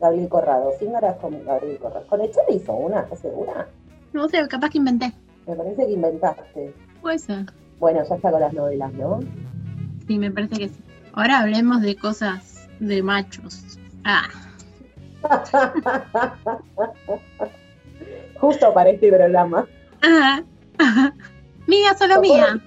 Gabriel 0.00 0.28
Corrado. 0.28 0.72
Zingara 0.78 1.10
es 1.10 1.16
con 1.16 1.44
Gabriel 1.44 1.78
Corrado. 1.78 2.06
¿Con 2.06 2.20
el 2.20 2.30
Charry 2.30 2.56
hizo 2.56 2.72
una? 2.72 3.00
¿Estás 3.00 3.20
segura? 3.20 3.68
No 4.12 4.28
sé, 4.28 4.46
capaz 4.48 4.70
que 4.70 4.78
inventé. 4.78 5.12
Me 5.46 5.56
parece 5.56 5.86
que 5.86 5.92
inventaste. 5.92 6.74
Puede 7.00 7.18
ser. 7.18 7.46
Bueno, 7.78 8.04
ya 8.06 8.14
está 8.14 8.30
con 8.30 8.40
las 8.40 8.52
novelas, 8.52 8.92
¿no? 8.92 9.20
Sí, 10.06 10.18
me 10.18 10.30
parece 10.30 10.58
que 10.58 10.68
sí. 10.68 10.84
Ahora 11.12 11.40
hablemos 11.40 11.80
de 11.80 11.96
cosas 11.96 12.68
de 12.78 13.02
machos. 13.02 13.78
Ah. 14.04 14.28
Justo 18.40 18.72
para 18.72 18.90
este 18.90 19.10
programa. 19.10 19.66
Ajá. 20.00 20.44
Mía, 21.70 21.96
solo 21.96 22.20
mía. 22.20 22.60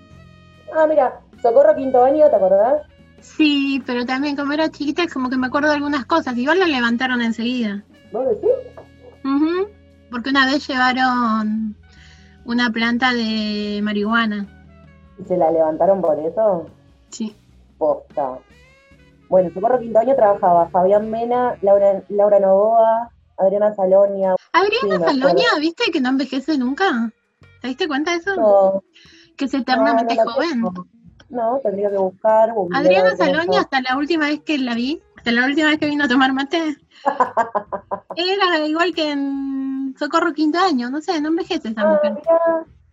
Ah, 0.73 0.87
mira, 0.87 1.19
Socorro 1.41 1.75
Quinto 1.75 2.01
Año, 2.01 2.29
¿te 2.29 2.35
acordás? 2.37 2.83
Sí, 3.19 3.83
pero 3.85 4.05
también 4.05 4.37
como 4.37 4.53
era 4.53 4.69
chiquita, 4.69 5.03
es 5.03 5.13
como 5.13 5.29
que 5.29 5.35
me 5.35 5.47
acuerdo 5.47 5.67
de 5.67 5.75
algunas 5.75 6.05
cosas. 6.05 6.37
Igual 6.37 6.59
la 6.59 6.67
levantaron 6.67 7.21
enseguida. 7.21 7.83
¿Vos 8.13 8.29
decís? 8.29 8.49
Uh 9.25 9.67
Porque 10.09 10.29
una 10.29 10.45
vez 10.45 10.65
llevaron 10.65 11.75
una 12.45 12.69
planta 12.69 13.13
de 13.13 13.81
marihuana. 13.83 14.47
¿Y 15.19 15.25
se 15.25 15.35
la 15.35 15.51
levantaron 15.51 16.01
por 16.01 16.17
eso? 16.19 16.69
Sí. 17.09 17.35
Posta. 17.77 18.39
Bueno, 19.27 19.51
Socorro 19.53 19.79
Quinto 19.79 19.99
Año 19.99 20.15
trabajaba 20.15 20.69
Fabián 20.69 21.11
Mena, 21.11 21.57
Laura, 21.61 22.03
Laura 22.07 22.39
Novoa, 22.39 23.11
Adriana 23.37 23.75
Salonia. 23.75 24.35
Adriana 24.53 25.05
Salonia, 25.05 25.47
¿viste 25.59 25.91
que 25.91 25.99
no 25.99 26.07
envejece 26.07 26.57
nunca? 26.57 27.11
¿Te 27.63 27.69
diste 27.69 27.87
cuenta 27.87 28.11
de 28.11 28.17
eso? 28.17 28.35
No. 28.35 28.83
Que 29.37 29.45
es 29.45 29.53
eternamente 29.53 30.17
joven. 30.17 30.63
No, 31.29 31.61
tendría 31.63 31.89
que 31.89 31.97
buscar. 31.97 32.53
Adriana 32.73 33.15
Salonia, 33.15 33.61
hasta 33.61 33.79
la 33.79 33.95
última 33.97 34.27
vez 34.27 34.41
que 34.41 34.57
la 34.57 34.75
vi, 34.75 35.01
hasta 35.15 35.31
la 35.31 35.45
última 35.45 35.69
vez 35.69 35.79
que 35.79 35.85
vino 35.85 36.03
a 36.03 36.09
tomar 36.09 36.33
mate, 36.33 36.75
era 38.17 38.67
igual 38.67 38.93
que 38.93 39.11
en 39.11 39.95
Socorro 39.97 40.33
Quinto 40.33 40.59
Año, 40.59 40.89
no 40.89 40.99
sé, 40.99 41.21
no 41.21 41.29
envejece 41.29 41.69
esa 41.69 41.83
ah, 41.83 41.93
mujer. 41.93 42.21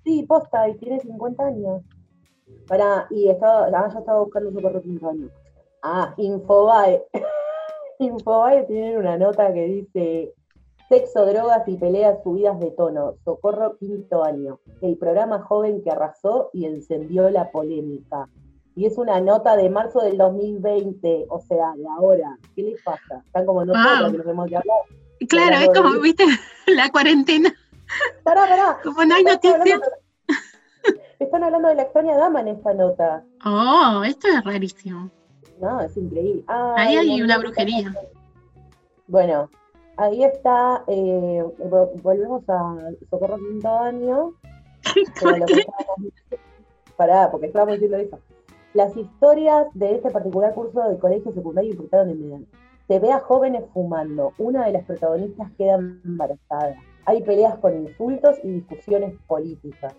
sí, 0.04 0.22
posta, 0.22 0.68
y 0.68 0.76
tiene 0.76 1.00
50 1.00 1.44
años. 1.44 1.82
Para, 2.68 3.08
y 3.10 3.28
estaba, 3.28 3.66
ah, 3.66 3.90
ya 3.92 3.98
estaba 3.98 4.20
buscando 4.20 4.52
Socorro 4.52 4.82
Quinto 4.82 5.10
Año. 5.10 5.30
Ah, 5.82 6.14
Infobae. 6.16 7.02
Infobae 7.98 8.66
tiene 8.68 8.98
una 8.98 9.18
nota 9.18 9.52
que 9.52 9.64
dice 9.64 10.32
Sexo, 10.90 11.24
drogas 11.24 11.62
y 11.68 11.76
peleas 11.76 12.20
subidas 12.24 12.58
de 12.58 12.72
tono. 12.72 13.14
Socorro 13.24 13.76
quinto 13.78 14.24
año. 14.24 14.58
El 14.82 14.98
programa 14.98 15.40
joven 15.40 15.84
que 15.84 15.90
arrasó 15.90 16.50
y 16.52 16.64
encendió 16.66 17.30
la 17.30 17.52
polémica. 17.52 18.28
Y 18.74 18.86
es 18.86 18.98
una 18.98 19.20
nota 19.20 19.56
de 19.56 19.70
marzo 19.70 20.00
del 20.00 20.18
2020, 20.18 21.26
o 21.28 21.40
sea, 21.42 21.74
de 21.76 21.86
ahora. 21.96 22.36
¿Qué 22.56 22.64
les 22.64 22.82
pasa? 22.82 23.22
Están 23.24 23.46
como 23.46 23.64
nosotros 23.64 24.10
que 24.10 24.18
nos 24.18 24.26
hemos 24.26 24.44
hablar. 24.46 24.64
Claro, 25.28 25.56
es 25.58 25.68
como, 25.78 26.00
viste, 26.00 26.24
la 26.66 26.90
cuarentena. 26.90 27.54
Pará, 28.24 28.48
pará. 28.48 28.78
Como 28.82 29.04
no 29.04 29.14
hay 29.14 29.22
noticias. 29.22 29.80
Están 31.20 31.44
hablando 31.44 31.68
de 31.68 31.76
la 31.76 31.82
extraña 31.82 32.16
dama 32.16 32.40
en 32.40 32.48
esta 32.48 32.74
nota. 32.74 33.22
Oh, 33.44 34.02
esto 34.04 34.26
es 34.26 34.42
rarísimo. 34.42 35.08
No, 35.60 35.80
es 35.82 35.96
increíble. 35.96 36.42
Ahí 36.48 36.96
hay 36.96 37.22
una 37.22 37.38
brujería. 37.38 37.94
Bueno, 39.06 39.48
ahí 40.00 40.24
está, 40.24 40.82
eh, 40.86 41.44
volvemos 42.02 42.42
a 42.48 42.76
Socorro 43.10 43.36
Quinto 43.36 43.68
Año. 43.68 44.32
Pará, 46.96 47.30
porque 47.30 47.46
estábamos 47.46 47.74
diciendo 47.74 47.98
eso. 47.98 48.18
Las 48.72 48.96
historias 48.96 49.66
de 49.74 49.96
este 49.96 50.10
particular 50.10 50.54
curso 50.54 50.80
del 50.88 50.98
colegio 50.98 51.32
secundario 51.32 51.72
importaron 51.72 52.10
en 52.10 52.20
Medellín. 52.20 52.48
Se 52.88 52.98
ve 52.98 53.12
a 53.12 53.20
jóvenes 53.20 53.64
fumando. 53.74 54.32
Una 54.38 54.66
de 54.66 54.72
las 54.72 54.84
protagonistas 54.84 55.50
queda 55.58 55.76
embarazada. 55.76 56.76
Hay 57.04 57.22
peleas 57.22 57.58
con 57.58 57.86
insultos 57.86 58.36
y 58.42 58.52
discusiones 58.52 59.14
políticas. 59.26 59.94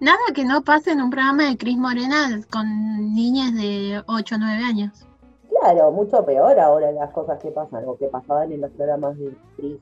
Nada 0.00 0.18
que 0.34 0.44
no 0.44 0.62
pase 0.62 0.92
en 0.92 1.00
un 1.00 1.10
programa 1.10 1.48
de 1.48 1.56
Cris 1.56 1.76
Morena 1.76 2.40
con 2.50 3.14
niñas 3.14 3.54
de 3.54 4.02
8 4.06 4.34
o 4.34 4.38
9 4.38 4.64
años. 4.64 5.08
Claro, 5.60 5.90
mucho 5.90 6.24
peor 6.24 6.58
ahora 6.58 6.92
las 6.92 7.10
cosas 7.10 7.40
que 7.42 7.50
pasan 7.50 7.84
o 7.86 7.96
que 7.96 8.06
pasaban 8.06 8.52
en 8.52 8.60
los 8.60 8.70
programas 8.72 9.18
de 9.18 9.36
Cris. 9.56 9.78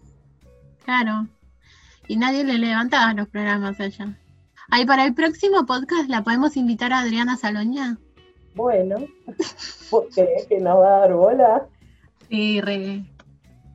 Claro. 0.84 1.26
Y 2.08 2.16
nadie 2.16 2.44
le 2.44 2.58
levantaba 2.58 3.12
los 3.12 3.28
programas 3.28 3.78
allá. 3.80 4.16
Ahí 4.70 4.86
para 4.86 5.04
el 5.04 5.14
próximo 5.14 5.66
podcast 5.66 6.08
la 6.08 6.22
podemos 6.22 6.56
invitar 6.56 6.92
a 6.92 7.00
Adriana 7.00 7.36
Saloña. 7.36 7.98
Bueno, 8.54 8.96
¿vos 9.90 10.06
crees 10.14 10.46
que 10.46 10.60
nos 10.60 10.78
va 10.78 10.96
a 10.96 11.00
dar 11.00 11.14
bola? 11.14 11.66
Sí, 12.28 12.60
re. 12.60 13.04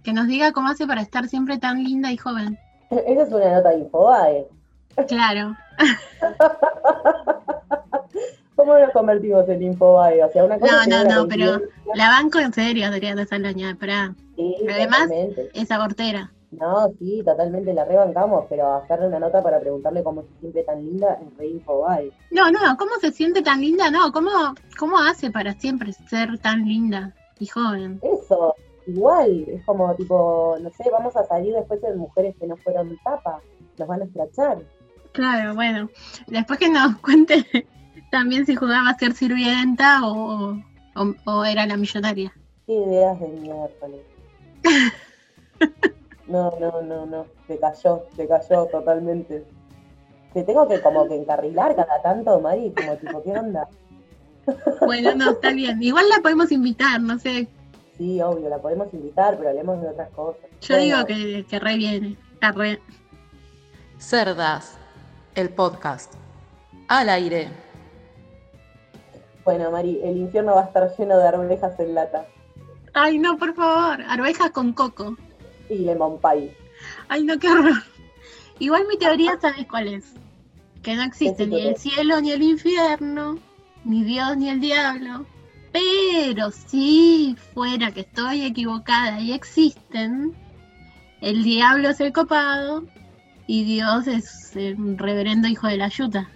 Que 0.03 0.13
nos 0.13 0.27
diga 0.27 0.51
cómo 0.51 0.69
hace 0.69 0.87
para 0.87 1.01
estar 1.01 1.27
siempre 1.27 1.59
tan 1.59 1.83
linda 1.83 2.11
y 2.11 2.17
joven. 2.17 2.57
Esa 2.89 3.23
es 3.23 3.31
una 3.31 3.55
nota 3.55 3.69
de 3.69 3.79
Infobae. 3.79 4.47
Claro. 5.07 5.55
¿Cómo 8.61 8.77
nos 8.77 8.91
convertimos 8.91 9.49
en 9.49 9.63
Infobae? 9.63 10.23
O 10.23 10.31
sea, 10.31 10.43
una 10.43 10.59
cosa 10.59 10.85
no, 10.85 11.03
no, 11.03 11.15
no, 11.15 11.27
pero 11.27 11.59
la 11.95 12.09
banco 12.09 12.37
en 12.37 12.53
serio, 12.53 12.85
Adriana 12.85 13.25
Saloña, 13.25 13.75
para. 13.79 14.13
Sí, 14.35 14.55
además 14.69 15.09
es 15.55 15.71
abortera. 15.71 16.31
No, 16.51 16.93
sí, 16.99 17.23
totalmente 17.25 17.73
la 17.73 17.85
rebancamos, 17.85 18.45
pero 18.49 18.71
hacerle 18.75 19.07
una 19.07 19.17
nota 19.17 19.41
para 19.41 19.59
preguntarle 19.59 20.03
cómo 20.03 20.21
se 20.21 20.39
siente 20.41 20.61
tan 20.61 20.85
linda 20.85 21.19
es 21.25 21.37
re 21.39 21.47
Infobae. 21.47 22.11
No, 22.29 22.51
no, 22.51 22.59
¿cómo 22.77 22.91
se 23.01 23.11
siente 23.11 23.41
tan 23.41 23.61
linda? 23.61 23.89
No, 23.89 24.11
¿cómo, 24.11 24.29
cómo 24.77 24.99
hace 24.99 25.31
para 25.31 25.53
siempre 25.53 25.91
ser 25.93 26.37
tan 26.37 26.63
linda 26.63 27.15
y 27.39 27.47
joven? 27.47 27.99
Eso, 28.03 28.53
igual, 28.85 29.43
es 29.47 29.65
como 29.65 29.95
tipo, 29.95 30.55
no 30.61 30.69
sé, 30.69 30.83
vamos 30.91 31.15
a 31.15 31.25
salir 31.25 31.55
después 31.55 31.81
de 31.81 31.95
mujeres 31.95 32.35
que 32.39 32.45
no 32.45 32.55
fueron 32.57 32.95
tapas, 33.03 33.41
nos 33.79 33.87
van 33.87 34.03
a 34.03 34.05
escrachar. 34.05 34.59
Claro, 35.13 35.55
bueno, 35.55 35.89
después 36.27 36.59
que 36.59 36.69
nos 36.69 36.95
cuente 37.01 37.43
también 38.11 38.45
si 38.45 38.55
jugaba 38.55 38.89
a 38.89 38.97
ser 38.97 39.13
sirvienta 39.13 40.01
o, 40.03 40.61
o, 41.25 41.45
era 41.45 41.65
la 41.65 41.77
millonaria. 41.77 42.31
Qué 42.67 42.73
ideas 42.73 43.19
de 43.19 43.27
miércoles. 43.29 44.01
no, 46.27 46.53
no, 46.59 46.81
no, 46.83 47.05
no, 47.05 47.25
se 47.47 47.57
cayó, 47.57 48.05
se 48.15 48.27
cayó 48.27 48.65
totalmente. 48.65 49.43
Te 50.33 50.43
tengo 50.43 50.67
que 50.67 50.81
como 50.81 51.07
que 51.07 51.15
encarrilar 51.15 51.75
cada 51.75 52.01
tanto, 52.01 52.39
Mari, 52.39 52.71
como 52.71 52.95
tipo, 52.97 53.23
¿qué 53.23 53.31
onda? 53.31 53.67
bueno, 54.85 55.15
no, 55.15 55.31
está 55.31 55.51
bien. 55.51 55.81
Igual 55.81 56.07
la 56.09 56.19
podemos 56.21 56.51
invitar, 56.51 57.01
no 57.01 57.17
sé. 57.17 57.47
Sí, 57.97 58.21
obvio, 58.21 58.49
la 58.49 58.59
podemos 58.59 58.93
invitar, 58.93 59.37
pero 59.37 59.49
hablemos 59.49 59.81
de 59.81 59.89
otras 59.89 60.09
cosas. 60.11 60.41
Yo 60.61 60.77
digo 60.77 61.05
que, 61.05 61.45
que 61.49 61.59
re 61.59 61.77
viene, 61.77 62.17
está 62.33 62.51
re. 62.51 62.79
Cerdas 63.97 64.77
el 65.35 65.49
podcast. 65.49 66.13
Al 66.87 67.09
aire. 67.09 67.70
Bueno, 69.43 69.71
Mari, 69.71 69.99
el 70.03 70.17
infierno 70.17 70.55
va 70.55 70.61
a 70.61 70.65
estar 70.65 70.95
lleno 70.97 71.17
de 71.17 71.27
arvejas 71.27 71.79
en 71.79 71.95
lata. 71.95 72.25
Ay, 72.93 73.17
no, 73.17 73.37
por 73.37 73.55
favor, 73.55 74.01
arvejas 74.07 74.51
con 74.51 74.73
coco. 74.73 75.17
Y 75.69 75.79
lemon 75.79 76.19
pie. 76.19 76.55
Ay, 77.07 77.23
no, 77.23 77.39
qué 77.39 77.49
horror. 77.49 77.83
Igual 78.59 78.85
mi 78.87 78.97
teoría, 78.97 79.39
¿sabes 79.41 79.65
cuál 79.67 79.87
es? 79.87 80.13
Que 80.83 80.95
no 80.95 81.03
existe 81.03 81.47
ni 81.47 81.61
el 81.61 81.77
cielo 81.77 82.21
ni 82.21 82.31
el 82.31 82.43
infierno, 82.43 83.39
ni 83.83 84.03
Dios 84.03 84.37
ni 84.37 84.49
el 84.49 84.59
diablo. 84.59 85.25
Pero 85.71 86.51
si 86.51 87.35
fuera 87.53 87.91
que 87.91 88.01
estoy 88.01 88.43
equivocada 88.43 89.19
y 89.21 89.31
existen, 89.31 90.35
el 91.21 91.43
diablo 91.43 91.89
es 91.89 91.99
el 92.01 92.11
copado 92.11 92.83
y 93.47 93.63
Dios 93.63 94.07
es 94.07 94.53
un 94.55 94.97
reverendo 94.97 95.47
hijo 95.47 95.67
de 95.67 95.77
la 95.77 95.87
yuta. 95.87 96.29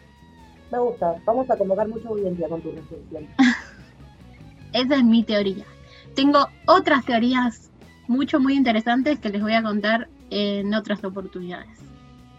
Me 0.72 0.80
gusta, 0.80 1.16
vamos 1.26 1.50
a 1.50 1.58
convocar 1.58 1.88
mucha 1.88 2.10
audiencia 2.10 2.50
con 2.50 2.62
tu 2.62 2.72
reflexión. 2.72 3.28
Esa 4.74 4.96
es 4.96 5.04
mi 5.04 5.24
teoría. 5.24 5.66
Tengo 6.16 6.48
otras 6.66 7.06
teorías 7.06 7.70
mucho, 8.08 8.40
muy 8.40 8.56
interesantes 8.56 9.20
que 9.20 9.30
les 9.30 9.42
voy 9.42 9.54
a 9.54 9.64
contar 9.64 10.08
en 10.30 10.74
otras 10.74 11.04
oportunidades. 11.04 11.80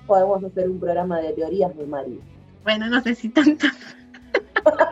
Podemos 0.07 0.43
hacer 0.45 0.69
un 0.69 0.79
programa 0.79 1.19
de 1.21 1.33
teorías 1.33 1.77
de 1.77 1.87
Mari. 1.87 2.21
Bueno, 2.63 2.89
no 2.89 3.01
sé 3.01 3.15
si 3.15 3.29
tanto. 3.29 3.67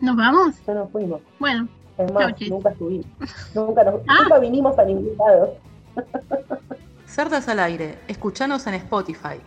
¿Nos 0.00 0.16
vamos? 0.16 0.54
Ya 0.66 0.74
nos 0.74 0.90
fuimos. 0.90 1.20
Bueno. 1.38 1.68
Es 1.98 2.12
más, 2.12 2.34
nunca 2.50 2.70
estuvimos. 2.70 3.06
Nunca, 3.54 3.82
nos, 3.84 4.02
ah. 4.06 4.18
nunca 4.22 4.38
vinimos 4.38 4.78
a 4.78 4.84
ningún 4.84 5.16
lado. 5.16 5.56
Cerdas 7.06 7.48
al 7.48 7.58
aire. 7.60 7.98
Escuchanos 8.06 8.66
en 8.66 8.74
Spotify, 8.74 9.40